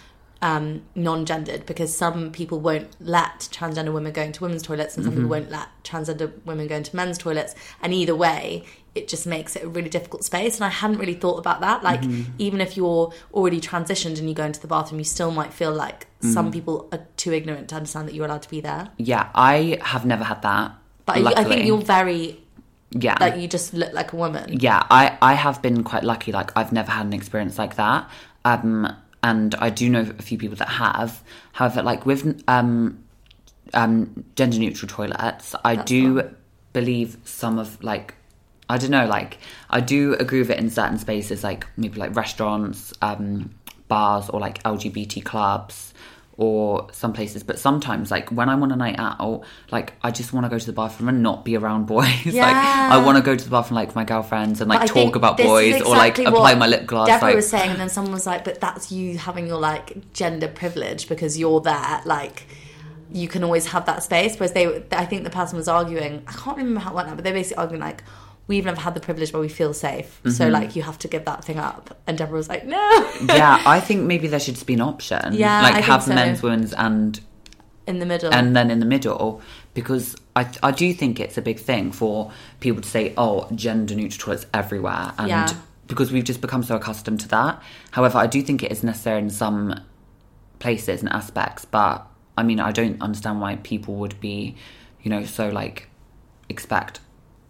[0.42, 5.14] um, non-gendered because some people won't let transgender women go into women's toilets and some
[5.14, 8.64] people won't let transgender women go into men's toilets and either way
[8.96, 11.84] it just makes it a really difficult space and i hadn't really thought about that
[11.84, 12.02] like
[12.40, 15.72] even if you're already transitioned and you go into the bathroom you still might feel
[15.72, 19.30] like some people are too ignorant to understand that you're allowed to be there Yeah,
[19.34, 20.74] I have never had that.
[21.06, 22.40] but I, I think you're very
[22.92, 23.16] yeah.
[23.20, 26.32] like you just look like a woman yeah, I, I have been quite lucky.
[26.32, 28.10] Like I've never had an experience like that.
[28.44, 31.24] Um, and I do know a few people that have.
[31.54, 33.04] However, like with um,
[33.74, 36.36] um, gender neutral toilets, I do
[36.74, 38.16] believe some of like
[38.70, 39.38] I don't know, like
[39.70, 43.54] I do agree with it in certain spaces, like maybe like restaurants, um,
[43.90, 45.91] bars, or like LGBT clubs,
[46.42, 47.44] or some places.
[47.44, 50.58] But sometimes, like when I'm on a night out, like I just want to go
[50.58, 52.26] to the bathroom and not be around boys.
[52.26, 55.16] like I want to go to the bathroom like with my girlfriends and like talk
[55.16, 57.08] about boys or like apply my lip gloss.
[57.08, 60.14] Deborah like, was saying, and then someone was like, "But that's you having your like
[60.14, 62.02] gender privilege because you're there.
[62.06, 62.48] Like,
[63.12, 66.24] you can always have that space." Whereas they, I think the person was arguing.
[66.28, 68.04] I can't remember how it went now, but they're basically arguing like.
[68.52, 70.54] We've never had the privilege where we feel safe, so Mm-hmm.
[70.58, 71.84] like you have to give that thing up.
[72.06, 72.86] And Deborah was like, "No,
[73.42, 75.34] yeah, I think maybe there should just be an option.
[75.34, 76.14] Yeah, like I have so.
[76.14, 77.20] men's, women's, and
[77.88, 79.42] in the middle." and then in the middle
[79.74, 83.96] because I, I do think it's a big thing for people to say oh gender
[83.96, 85.48] neutral toilets everywhere and Yeah.
[85.88, 87.54] because we've just become so accustomed to that
[87.92, 89.80] however i do think it is necessary in some
[90.60, 92.06] places and aspects but
[92.38, 94.56] i mean i don't understand why people would be
[95.04, 95.88] you know so like
[96.50, 97.00] expect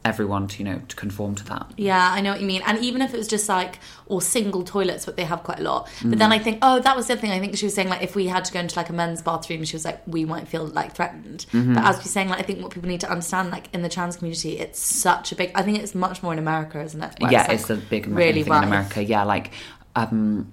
[0.04, 2.64] everyone to you know to conform to that Yeah, I know what you mean.
[2.66, 5.64] And even if it was just like, or single toilets, but they have quite a
[5.64, 5.88] lot.
[6.02, 6.18] But Mm.
[6.18, 7.32] then I think, oh, that was the other thing.
[7.32, 9.22] I think she was saying, like, if we had to go into like a men's
[9.22, 11.46] bathroom, she was like, we might feel like threatened.
[11.54, 11.76] Mm-hmm.
[11.76, 13.90] But as we're saying, like, I think what people need to understand, like, in the
[13.90, 17.14] trans community, it's such a big, I think it's much more in America, isn't it?
[17.20, 19.04] Where yeah, like, it's a big American really thing in America.
[19.04, 19.52] Yeah, like
[19.96, 20.52] um,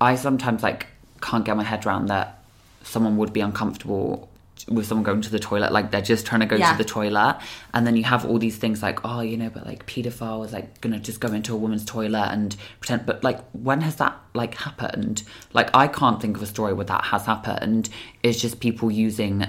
[0.00, 0.86] I sometimes like
[1.20, 2.42] can't get my head around that
[2.82, 4.28] someone would be uncomfortable
[4.68, 6.72] with someone going to the toilet, like they're just trying to go Yeah.
[6.72, 7.38] to the toilet,
[7.74, 10.52] and then you have all these things like, oh, you know, but like paedophile is
[10.52, 13.04] like gonna just go into a woman's toilet and pretend.
[13.04, 15.22] But like, when has that like happened?
[15.52, 17.88] Like, I can't think of a story where that has happened.
[18.22, 19.46] It's just people using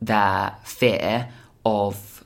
[0.00, 1.28] their fear
[1.66, 2.24] of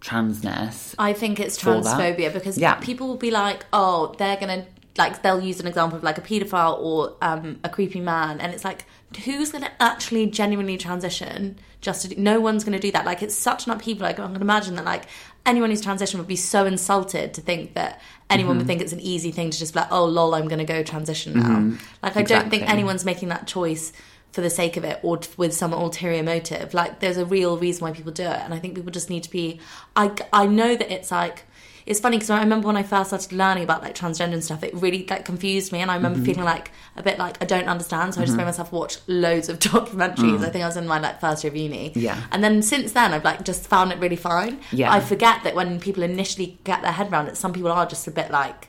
[0.00, 2.74] transness I think it's transphobia because Yeah.
[2.74, 4.66] people will be like, oh, they're gonna
[4.98, 8.52] like they'll use an example of like a paedophile or um, a creepy man, and
[8.52, 8.84] it's like,
[9.16, 11.58] who's gonna actually genuinely transition?
[11.80, 13.04] Just to do, no one's gonna do that.
[13.04, 14.06] Like it's such an upheaval.
[14.06, 15.04] Like I can imagine that like
[15.44, 18.58] anyone who's transitioned would be so insulted to think that anyone Mm-hmm.
[18.58, 20.82] would think it's an easy thing to just be like, oh lol, I'm gonna go
[20.82, 21.76] transition now.
[22.02, 22.72] Like I don't think Mm-hmm.
[22.72, 23.92] Anyone's making that choice
[24.32, 26.72] for the sake of it or with some ulterior motive.
[26.72, 29.24] Like there's a real reason why people do it, and I think people just need
[29.24, 29.60] to be.
[29.96, 31.44] I I know that it's like.
[31.86, 34.62] It's funny because I remember when I first started learning about like transgender and stuff,
[34.62, 36.26] it really like confused me, and I remember Mm-hmm.
[36.26, 38.14] feeling like a bit like I don't understand.
[38.14, 40.44] So I just made myself watch loads of documentaries.
[40.44, 42.02] I think I was in my like first year of uni, Mm.
[42.02, 42.22] Yeah.
[42.30, 44.60] And then since then, I've like just found it really fine.
[44.72, 44.92] Yeah.
[44.92, 48.06] I forget that when people initially get their head around it, some people are just
[48.06, 48.68] a bit like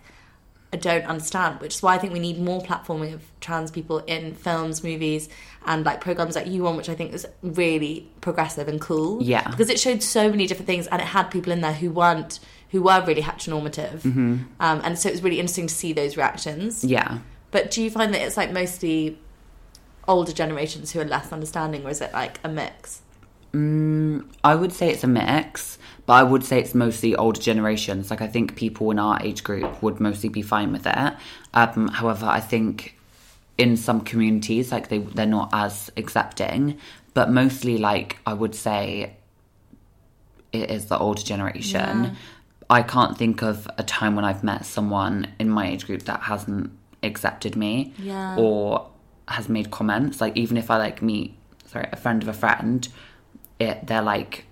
[0.76, 4.34] don't understand, which is why I think we need more platforming of trans people in
[4.36, 5.30] films, movies,
[5.66, 9.22] and like programs like you on, which I think is really progressive and cool.
[9.22, 9.50] Yeah.
[9.50, 12.40] because it showed so many different things, and it had people in there who weren't
[12.70, 16.84] who were really heteronormative, um, and so it was really interesting to see those reactions.
[16.84, 17.20] Yeah.
[17.52, 19.20] But do you find that it's like mostly
[20.08, 23.02] older generations who are less understanding, or is it like a mix?
[23.56, 28.10] I would say it's a mix, but I would say it's mostly older generations.
[28.10, 31.14] Like I think people in our age group would mostly be fine with it.
[31.54, 32.98] Um, however, I think
[33.58, 36.78] in some communities, like they they're not as accepting.
[37.14, 39.16] But mostly, like I would say,
[40.52, 42.16] it is the older generation.
[42.70, 46.22] I can't think of a time when I've met someone in my age group that
[46.22, 46.72] hasn't
[47.04, 48.36] accepted me Yeah.
[48.38, 48.90] or
[49.28, 50.20] has made comments.
[50.22, 51.36] Like even if I like meet,
[51.68, 52.88] sorry, a friend of a friend,
[53.60, 54.46] it they're like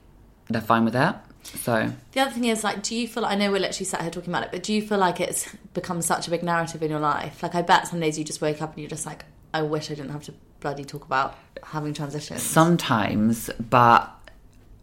[0.50, 1.16] they're fine with it.
[1.44, 3.26] So The other thing is, like, do you feel?
[3.26, 5.50] I know we're literally sat here talking about it, but do you feel like it's
[5.74, 7.42] become such a big narrative in your life?
[7.44, 9.92] Like, I bet some days you just wake up and you're just like, I wish
[9.92, 12.44] I didn't have to bloody talk about having transitions.
[12.44, 14.10] sometimes, but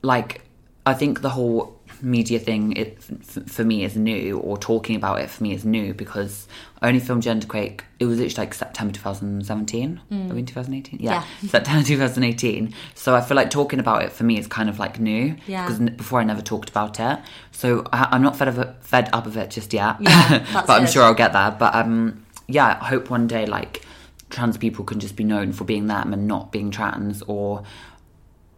[0.03, 0.43] like
[0.85, 5.21] I think the whole media thing it, f- for me is new, or talking about
[5.21, 6.49] it for me is new because
[6.81, 7.81] I only filmed Genderquake.
[7.99, 10.01] It was literally like September 2017.
[10.11, 11.01] I mean 2018.
[11.01, 12.73] Yeah, September 2018.
[12.95, 15.67] So I feel like talking about it for me is kind of like new Yeah.
[15.67, 17.19] because before I never talked about it.
[17.51, 19.97] So I, I'm not fed of it, fed up of it just yet.
[20.01, 21.51] Yeah, but I'm sure I'll get there.
[21.51, 23.83] But um, yeah, I hope one day like
[24.31, 27.65] trans people can just be known for being them and not being trans, or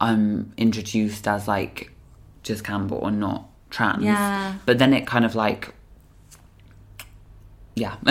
[0.01, 1.91] I'm introduced as like
[2.43, 4.03] just Cambell or not trans.
[4.03, 4.55] Yeah.
[4.67, 5.75] But then it kind of like,
[7.75, 7.97] yeah.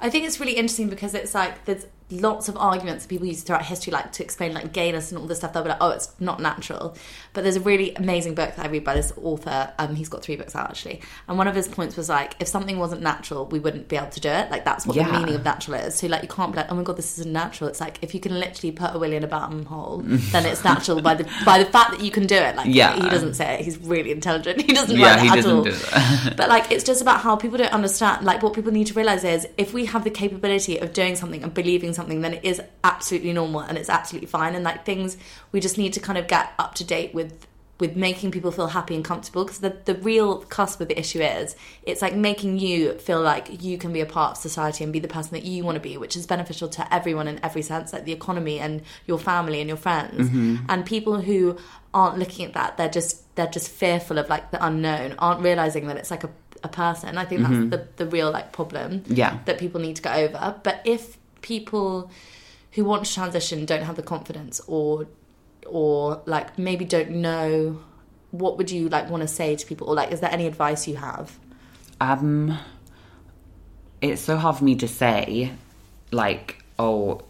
[0.00, 3.42] I think it's really interesting because it's like there's lots of arguments that people use
[3.42, 5.52] throughout history, like to explain like gayness and all this stuff.
[5.52, 6.96] They'll be like, "Oh, it's not natural."
[7.32, 9.72] But there's a really amazing book that I read by this author.
[9.78, 12.46] Um, he's got three books out actually, and one of his points was like, if
[12.48, 14.50] something wasn't natural, we wouldn't be able to do it.
[14.50, 15.94] Like that's what the meaning of natural is.
[15.96, 18.14] So like you can't be like, "Oh my god, this isn't natural." It's like if
[18.14, 21.24] you can literally put a willy in a bottom hole, then it's natural by the
[21.44, 22.56] by the fact that you can do it.
[22.56, 22.94] Like Yeah.
[22.94, 23.60] he doesn't say it.
[23.64, 24.60] He's really intelligent.
[24.66, 25.64] He doesn't Yeah, he at doesn't all.
[25.64, 26.34] do that.
[26.36, 29.24] but like it's just about how people don't understand like what people need to realize
[29.24, 32.60] is if we have the capability of doing something and believing something then it is
[32.84, 34.54] absolutely normal and it's absolutely fine.
[34.54, 35.16] And like things
[35.52, 37.46] we just need to kind of get up to date with
[37.82, 39.44] with making people feel happy and comfortable.
[39.44, 43.60] Because the, the real cusp of the issue is it's like making you feel like
[43.60, 45.80] you can be a part of society and be the person that you want to
[45.80, 49.60] be which is beneficial to everyone in every sense like the economy and your family
[49.60, 50.28] and your friends.
[50.28, 50.64] Mm-hmm.
[50.68, 51.58] And people who
[51.92, 55.88] aren't looking at that they're just they're just fearful of like the unknown aren't realizing
[55.88, 56.30] that it's like a,
[56.62, 57.18] a person.
[57.18, 57.70] I think that's mm-hmm.
[57.70, 59.38] the, the real like problem Yeah.
[59.46, 60.54] that people need to get over.
[60.62, 62.10] But if people
[62.72, 65.06] who want to transition don't have the confidence or
[65.66, 67.78] or like maybe don't know
[68.30, 70.88] what would you like want to say to people or like is there any advice
[70.88, 71.38] you have
[72.00, 72.58] Um,
[74.00, 75.52] it's so hard for me to say,
[76.10, 77.20] like, oh,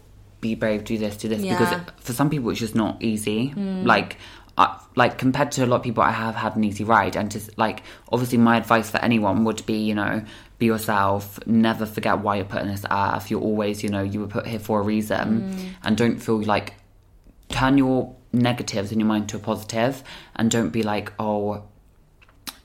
[0.41, 1.81] be brave, do this, do this, because Yeah.
[1.81, 3.53] it, for some people it's just not easy.
[3.83, 4.17] Like,
[4.57, 7.29] uh, like compared to a lot of people, I have had an easy ride, and
[7.29, 10.23] just like, obviously, my advice for anyone would be, you know,
[10.63, 11.39] be yourself.
[11.45, 13.29] Never forget why you're put on this earth.
[13.29, 16.75] You're always, you know, you were put here for a reason, and don't feel like
[17.49, 20.03] turn your negatives in your mind to a positive,
[20.35, 21.63] and don't be like, oh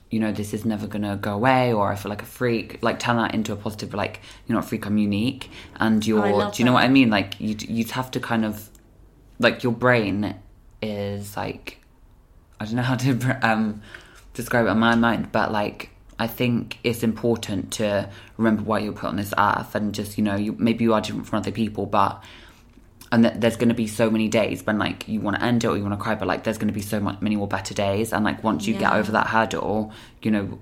[0.09, 2.81] you know, this is never gonna go away, or I feel like a freak.
[2.81, 3.93] Like turn that into a positive.
[3.93, 6.27] Like you're not a freak, I'm unique, and you're.
[6.31, 6.75] Love do you know that.
[6.75, 7.09] what I mean?
[7.09, 8.69] Like you, you'd have to kind of,
[9.37, 10.35] like your brain
[10.81, 11.79] is like,
[12.59, 13.81] I don't know how to um
[14.33, 18.93] describe it in my mind, but like I think it's important to remember why you're
[18.93, 21.51] put on this earth, and just you know, you maybe you are different from other
[21.51, 22.23] people, but
[23.11, 25.63] and that there's going to be so many days when like you want to end
[25.63, 27.35] it or you want to cry but like there's going to be so much many
[27.35, 28.13] more better days.
[28.13, 30.59] And like once you get over that hurdle you know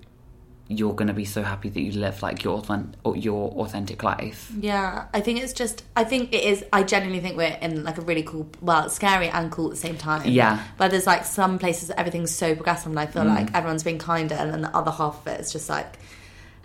[0.70, 4.52] you're going to be so happy that you live like your authen- your authentic life.
[4.60, 7.98] Yeah i think it's just i think it is i genuinely think we're in like
[7.98, 10.30] a really cool well scary and cool at the same time.
[10.30, 10.64] Yeah.
[10.78, 13.36] but there's like some places everything's so progressive and i feel mm.
[13.36, 15.98] like everyone's being kinder and then the other half of it is just like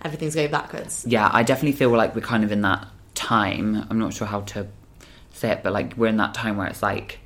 [0.04, 1.04] everything's going backwards.
[1.06, 3.86] Yeah i definitely feel like we're kind of in that time.
[3.90, 4.66] I'm not sure how to
[5.32, 7.20] say it but like we're in that time where it's like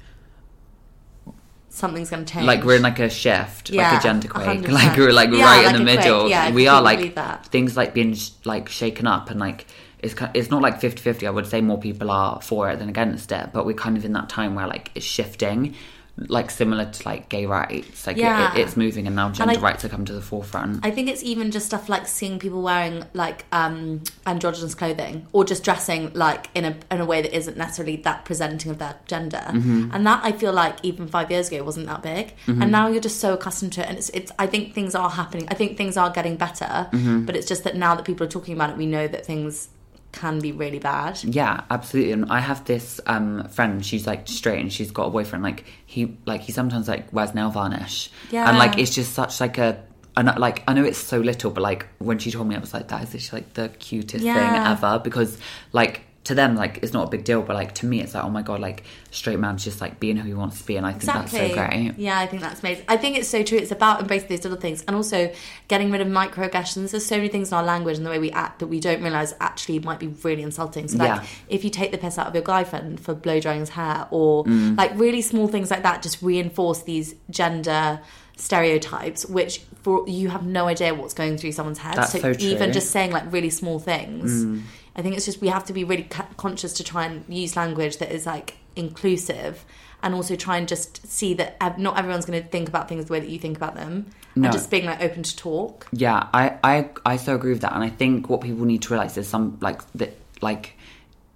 [1.77, 4.61] something's going to change like we're in like a shift, Yeah, like a gender quake,
[4.63, 4.69] 100%.
[4.81, 5.99] like we're like Yeah, right like in the quake.
[6.01, 6.29] middle.
[6.29, 7.47] Yeah, we are like that.
[7.47, 9.67] things like being sh- like shaken up and like
[9.99, 11.27] it's ki- it's not like 50-50.
[11.27, 14.05] I would say more people are for it than against it, but we're kind of
[14.05, 15.75] in that time where like it's shifting,
[16.19, 18.07] like similar to like gay rights.
[18.07, 18.55] Like Yeah.
[18.55, 20.85] it, it's moving, and now gender I- rights are coming to the forefront.
[20.85, 25.45] I think it's even just stuff like seeing people wearing like um, androgynous clothing or
[25.45, 28.97] just dressing like in a in a way that isn't necessarily that presenting of their
[29.07, 29.91] gender, Mm-hmm.
[29.93, 33.01] and that I feel like even five years ago wasn't that big, and now you're
[33.03, 34.33] just so accustomed to it, and it's it's.
[34.39, 35.47] I think things are happening.
[35.51, 37.27] I think things are getting better, Mm-hmm.
[37.27, 39.69] but it's just that now that people are talking about it, we know that things
[40.13, 41.23] can be really bad.
[41.23, 42.13] Yeah, absolutely.
[42.13, 45.43] And I have this um friend, she's like straight and she's got a boyfriend.
[45.43, 48.11] Like he like he sometimes like wears nail varnish.
[48.31, 48.49] Yeah.
[48.49, 49.83] And like it's just such like a
[50.17, 52.73] and like I know it's so little, but like when she told me I was
[52.73, 55.39] like, that is just like the cutest thing ever because
[55.73, 58.25] like to them like it's not a big deal, but like to me it's like,
[58.25, 60.85] oh my god, like straight man's just like being who he wants to be and
[60.87, 61.95] I think that's so great.
[61.97, 62.85] Yeah, I think that's amazing.
[62.89, 63.59] I think it's so true.
[63.59, 65.33] It's about embracing those little things and also
[65.69, 66.91] getting rid of microaggressions.
[66.91, 69.03] There's so many things in our language and the way we act that we don't
[69.03, 70.89] realise actually might be really insulting.
[70.89, 71.25] So, like, Yeah.
[71.49, 74.07] if you take the piss out of your guy friend for blow drying his hair
[74.11, 74.77] or Mm.
[74.77, 78.01] like really small things like that, just reinforce these gender
[78.37, 81.97] stereotypes, which for you have no idea what's going through someone's head.
[81.97, 82.35] That's so true.
[82.39, 84.45] even just saying like really small things.
[84.45, 84.63] Mm.
[84.97, 87.55] I think it's just we have to be really ca- conscious to try and use
[87.57, 89.65] language that is like inclusive
[90.03, 93.07] and also try and just see that ev- not everyone's going to think about things
[93.07, 94.45] the way that you think about them No.
[94.45, 95.87] and just being like open to talk.
[95.93, 98.89] Yeah, I, I I so agree with that, and I think what people need to
[98.93, 100.75] realize is some like that like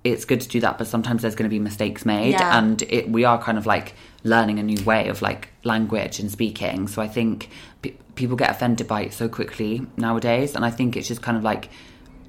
[0.03, 2.59] it's good to do that, but sometimes there's going to be mistakes made, Yeah.
[2.59, 3.95] and it, we are kind of like
[4.25, 6.89] learning a new way of like language and speaking.
[6.89, 7.51] So I think
[7.83, 11.37] pe- people get offended by it so quickly nowadays, and I think it's just kind
[11.37, 11.69] of like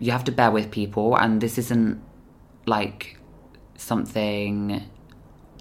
[0.02, 2.02] you have to bear with people, and this isn't
[2.66, 3.18] like
[3.78, 4.84] something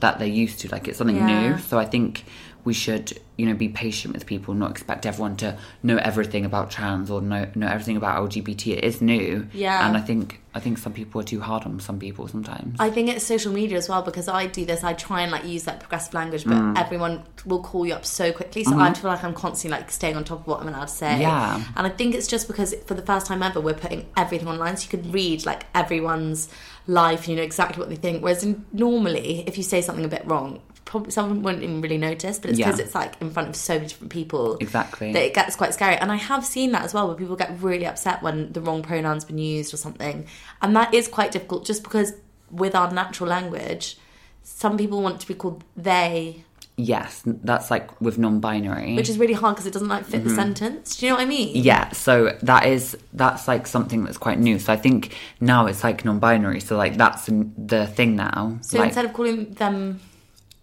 [0.00, 0.68] that they're used to.
[0.68, 1.24] Like it's something Yeah.
[1.52, 1.58] new.
[1.58, 2.24] So I think
[2.64, 6.70] we should, you know, be patient with people, not expect everyone to know everything about
[6.70, 8.76] trans or know know everything about LGBT.
[8.78, 9.46] It is new.
[9.52, 9.86] Yeah.
[9.86, 12.76] And I think I think some people are too hard on some people sometimes.
[12.80, 14.82] I think it's social media as well because I do this.
[14.82, 16.76] I try and like use that progressive language, but Mm.
[16.78, 18.64] everyone will call you up so quickly.
[18.64, 20.94] So I feel like I'm constantly like staying on top of what I'm allowed to
[20.94, 21.06] say.
[21.12, 21.20] Mm-hmm.
[21.22, 21.62] Yeah.
[21.76, 24.76] And I think it's just because for the first time ever, we're putting everything online,
[24.76, 26.48] so you could read like everyone's
[26.86, 28.22] life and you know exactly what they think.
[28.22, 30.60] Whereas in, normally, if you say something a bit wrong.
[30.90, 32.66] Probably someone wouldn't even really notice, but it's Yeah.
[32.66, 34.56] because it's like in front of so many different people.
[34.60, 35.12] Exactly.
[35.12, 35.94] That it gets quite scary.
[35.94, 38.82] And I have seen that as well, where people get really upset when the wrong
[38.82, 40.26] pronoun's been used or something.
[40.60, 42.12] And that is quite difficult just because
[42.50, 43.98] with our natural language,
[44.42, 46.44] some people want to be called they,
[46.76, 48.96] yes, that's like with non-binary.
[48.96, 50.96] which is really hard because it doesn't like fit the sentence.
[50.96, 51.48] Do you know what I mean?
[51.50, 51.66] Mm-hmm.
[51.66, 54.58] yeah, so that is that's like something that's quite new.
[54.58, 56.60] So I think now it's like non-binary.
[56.60, 58.58] So like that's the thing now.
[58.62, 60.00] So like, instead of calling them,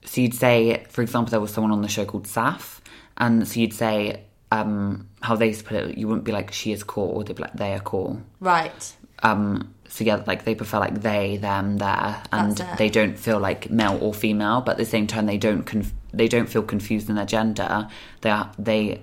[0.08, 2.80] so you'd say, for example, there was someone on the show called Saf,
[3.18, 5.98] and so you'd say um, how they used to put it.
[5.98, 8.22] You wouldn't be like she is cool, or they'd be like they are cool.
[8.40, 13.40] right, Um, so yeah, like they prefer like they, them, there, and they don't feel
[13.40, 16.64] like male or female, but at the same time they don't conf- they don't feel
[16.64, 17.88] confused in their gender.
[18.22, 19.02] They are they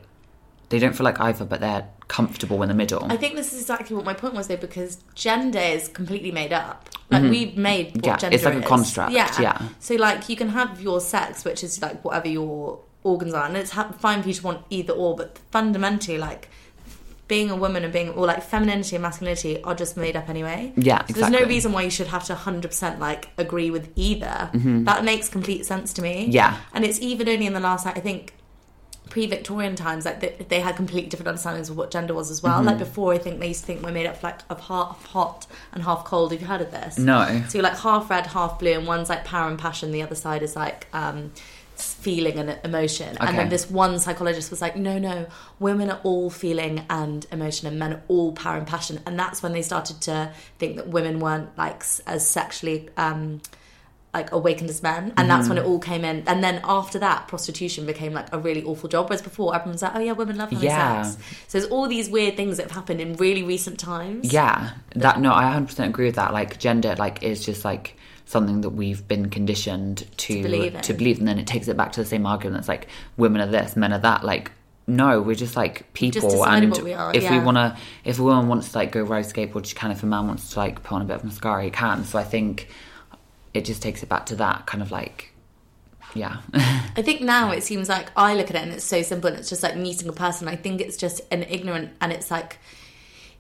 [0.71, 3.05] they don't feel like either, but they're comfortable in the middle.
[3.11, 6.53] I think this is exactly what my point was though, because gender is completely made
[6.53, 6.89] up.
[7.11, 8.05] Like we've made what Mm-hmm.
[8.07, 8.67] Yeah, gender it's like a is.
[8.67, 9.31] construct, yeah.
[9.41, 9.63] yeah.
[9.79, 13.57] So like you can have your sex, which is like whatever your organs are, and
[13.57, 15.15] it's ha- fine for you to want either or.
[15.17, 16.49] But fundamentally, like
[17.29, 20.73] being a woman and being or like femininity and masculinity are just made up anyway.
[20.77, 24.51] Yeah, So there's no reason why you should have to 100% like agree with either.
[24.53, 26.25] That makes complete sense to me.
[26.25, 26.33] Mm-hmm.
[26.33, 26.59] Yeah.
[26.75, 28.35] And it's even only in the last I think
[29.15, 32.57] pre-Victorian times, like they, they had completely different understandings of what gender was as well.
[32.57, 32.67] Mm-hmm.
[32.67, 35.47] Like before, I think they used to think we're made up like of half hot
[35.73, 36.33] and half cold.
[36.33, 36.99] Have you heard of this?
[36.99, 37.25] No.
[37.49, 39.93] So you're like half red, half blue, and one's like power and passion.
[39.93, 41.31] The other side is like um,
[41.77, 43.17] feeling and emotion.
[43.21, 45.27] And then this one psychologist was like, no, no,
[45.61, 48.99] women are all feeling and emotion, and men are all power and passion.
[49.07, 52.89] And that's when they started to think that women weren't like as sexually.
[52.97, 53.43] Um,
[54.15, 55.57] like awakened as men and that's Mm-hmm.
[55.57, 58.89] when it all came in and then after that prostitution became like a really awful
[58.89, 61.03] job whereas before everyone's like oh yeah women love having Yeah.
[61.03, 64.71] sex so there's all these weird things that have happened in really recent times Yeah,
[64.95, 66.33] that no, I 100% agree with that.
[66.33, 67.97] Like gender, like is just like
[68.27, 71.93] something that we've been conditioned to believe to believe, and then it takes it back
[71.93, 72.61] to the same argument.
[72.61, 72.87] It's like
[73.17, 74.25] women are this, men are that.
[74.25, 74.51] Like
[74.87, 78.23] no, we're just like people, decided and we are, if we want to, if a
[78.23, 79.91] woman wants to like go ride skateboard, she can.
[79.91, 82.05] If a man wants to like put on a bit of mascara, he can.
[82.05, 82.69] So I think
[83.55, 85.33] it just takes it back to that kind of like,
[86.15, 89.31] yeah, I think now it seems like I look at it and it's so simple
[89.31, 90.49] and it's just like meeting a person.
[90.49, 92.59] I think it's just an ignorant and it's like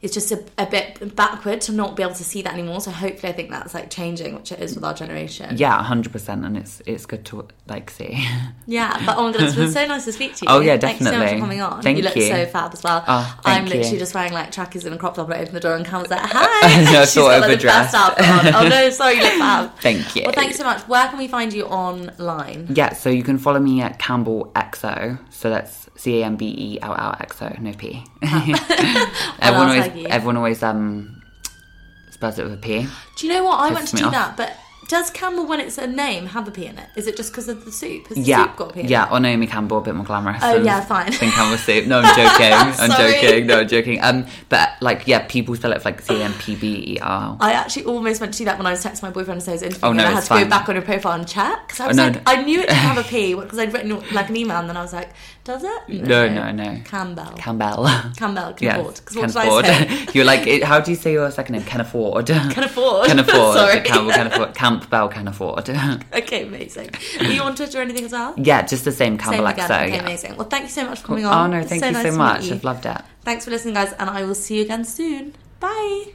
[0.05, 2.79] it's just a, a bit backward to not be able to see that anymore.
[2.83, 5.57] So hopefully, I think that's like changing, which it is with our generation.
[5.57, 8.23] yeah, hundred percent, and it's it's good to like see.
[8.67, 10.51] Yeah, but oh my god, it's been so nice to speak to you.
[10.51, 11.83] Oh, yeah, Thank you so much for coming on.
[11.83, 12.29] Thank you look you.
[12.29, 13.03] so fab as well.
[13.07, 13.99] Oh, I'm literally you.
[13.99, 16.11] just wearing like trackies and a crop top I opened the door and Cam was
[16.11, 17.01] like, hi.
[17.01, 18.55] I She's got like the best outfit on.
[18.55, 19.75] Oh no, sorry, you look fab.
[19.81, 20.23] Thank you.
[20.25, 20.83] Well, thanks so much.
[20.89, 22.67] Where can we find you online?
[22.71, 25.19] Yeah, so you can follow me at Cambell XO.
[25.33, 28.05] So that's C A M B E L L X O, no P.
[28.23, 29.87] everyone always.
[29.97, 31.23] Everyone always um
[32.11, 32.87] spells it with a P.
[33.17, 33.61] Do you know what?
[33.61, 34.13] I went to do off.
[34.13, 34.57] that, but
[34.89, 36.89] does Campbell, when it's a name, have a P in it?
[36.97, 38.07] Is it just because of the soup?
[38.09, 39.12] Has the Yeah, soup got a P in yeah, it?
[39.12, 40.41] or Naomi Campbell, a bit more glamorous.
[40.43, 41.11] Oh, yeah, fine.
[41.11, 41.87] Than Campbell soup.
[41.87, 42.53] No, I'm joking.
[42.82, 43.47] I'm joking.
[43.47, 44.01] No, I'm joking.
[44.03, 47.37] Um, but like, yeah, people spell it like C M P B E R.
[47.41, 49.53] I actually almost went to do that when I was texting my boyfriend and say
[49.53, 50.49] I was interviewing Oh, no, and I had to go fine.
[50.49, 51.66] back on her profile and check.
[51.68, 52.20] Because I was no, like, no.
[52.26, 54.76] I knew it didn't have a P because I'd written like an email and then
[54.76, 55.11] I was like,
[55.45, 55.89] does it?
[55.89, 56.80] No, no, no.
[56.85, 57.32] Campbell.
[57.37, 57.87] Campbell.
[58.16, 59.05] Campbell, can Yeah, afford.
[59.05, 60.14] 'Cause can what did I afford.
[60.14, 61.64] You're like, it, how do you say your second name?
[61.64, 62.26] Can afford.
[62.26, 63.07] Can afford.
[63.09, 63.57] Can afford.
[63.57, 63.80] Sorry.
[63.82, 64.55] Campbell can afford.
[64.55, 65.68] Campbell can afford.
[66.14, 66.91] Okay, amazing.
[67.20, 68.35] Are you on Twitter or anything as well?
[68.37, 69.64] yeah, just the same Same again.
[69.70, 70.03] Okay, yeah.
[70.03, 70.37] amazing.
[70.37, 71.55] Well, thank you so much for coming Oh on.
[71.55, 72.47] Oh no, thank so you nice so much.
[72.47, 72.55] you.
[72.55, 72.99] I've loved it.
[73.22, 75.35] Thanks for listening, guys, and I will see you again soon.
[75.61, 76.14] Bye.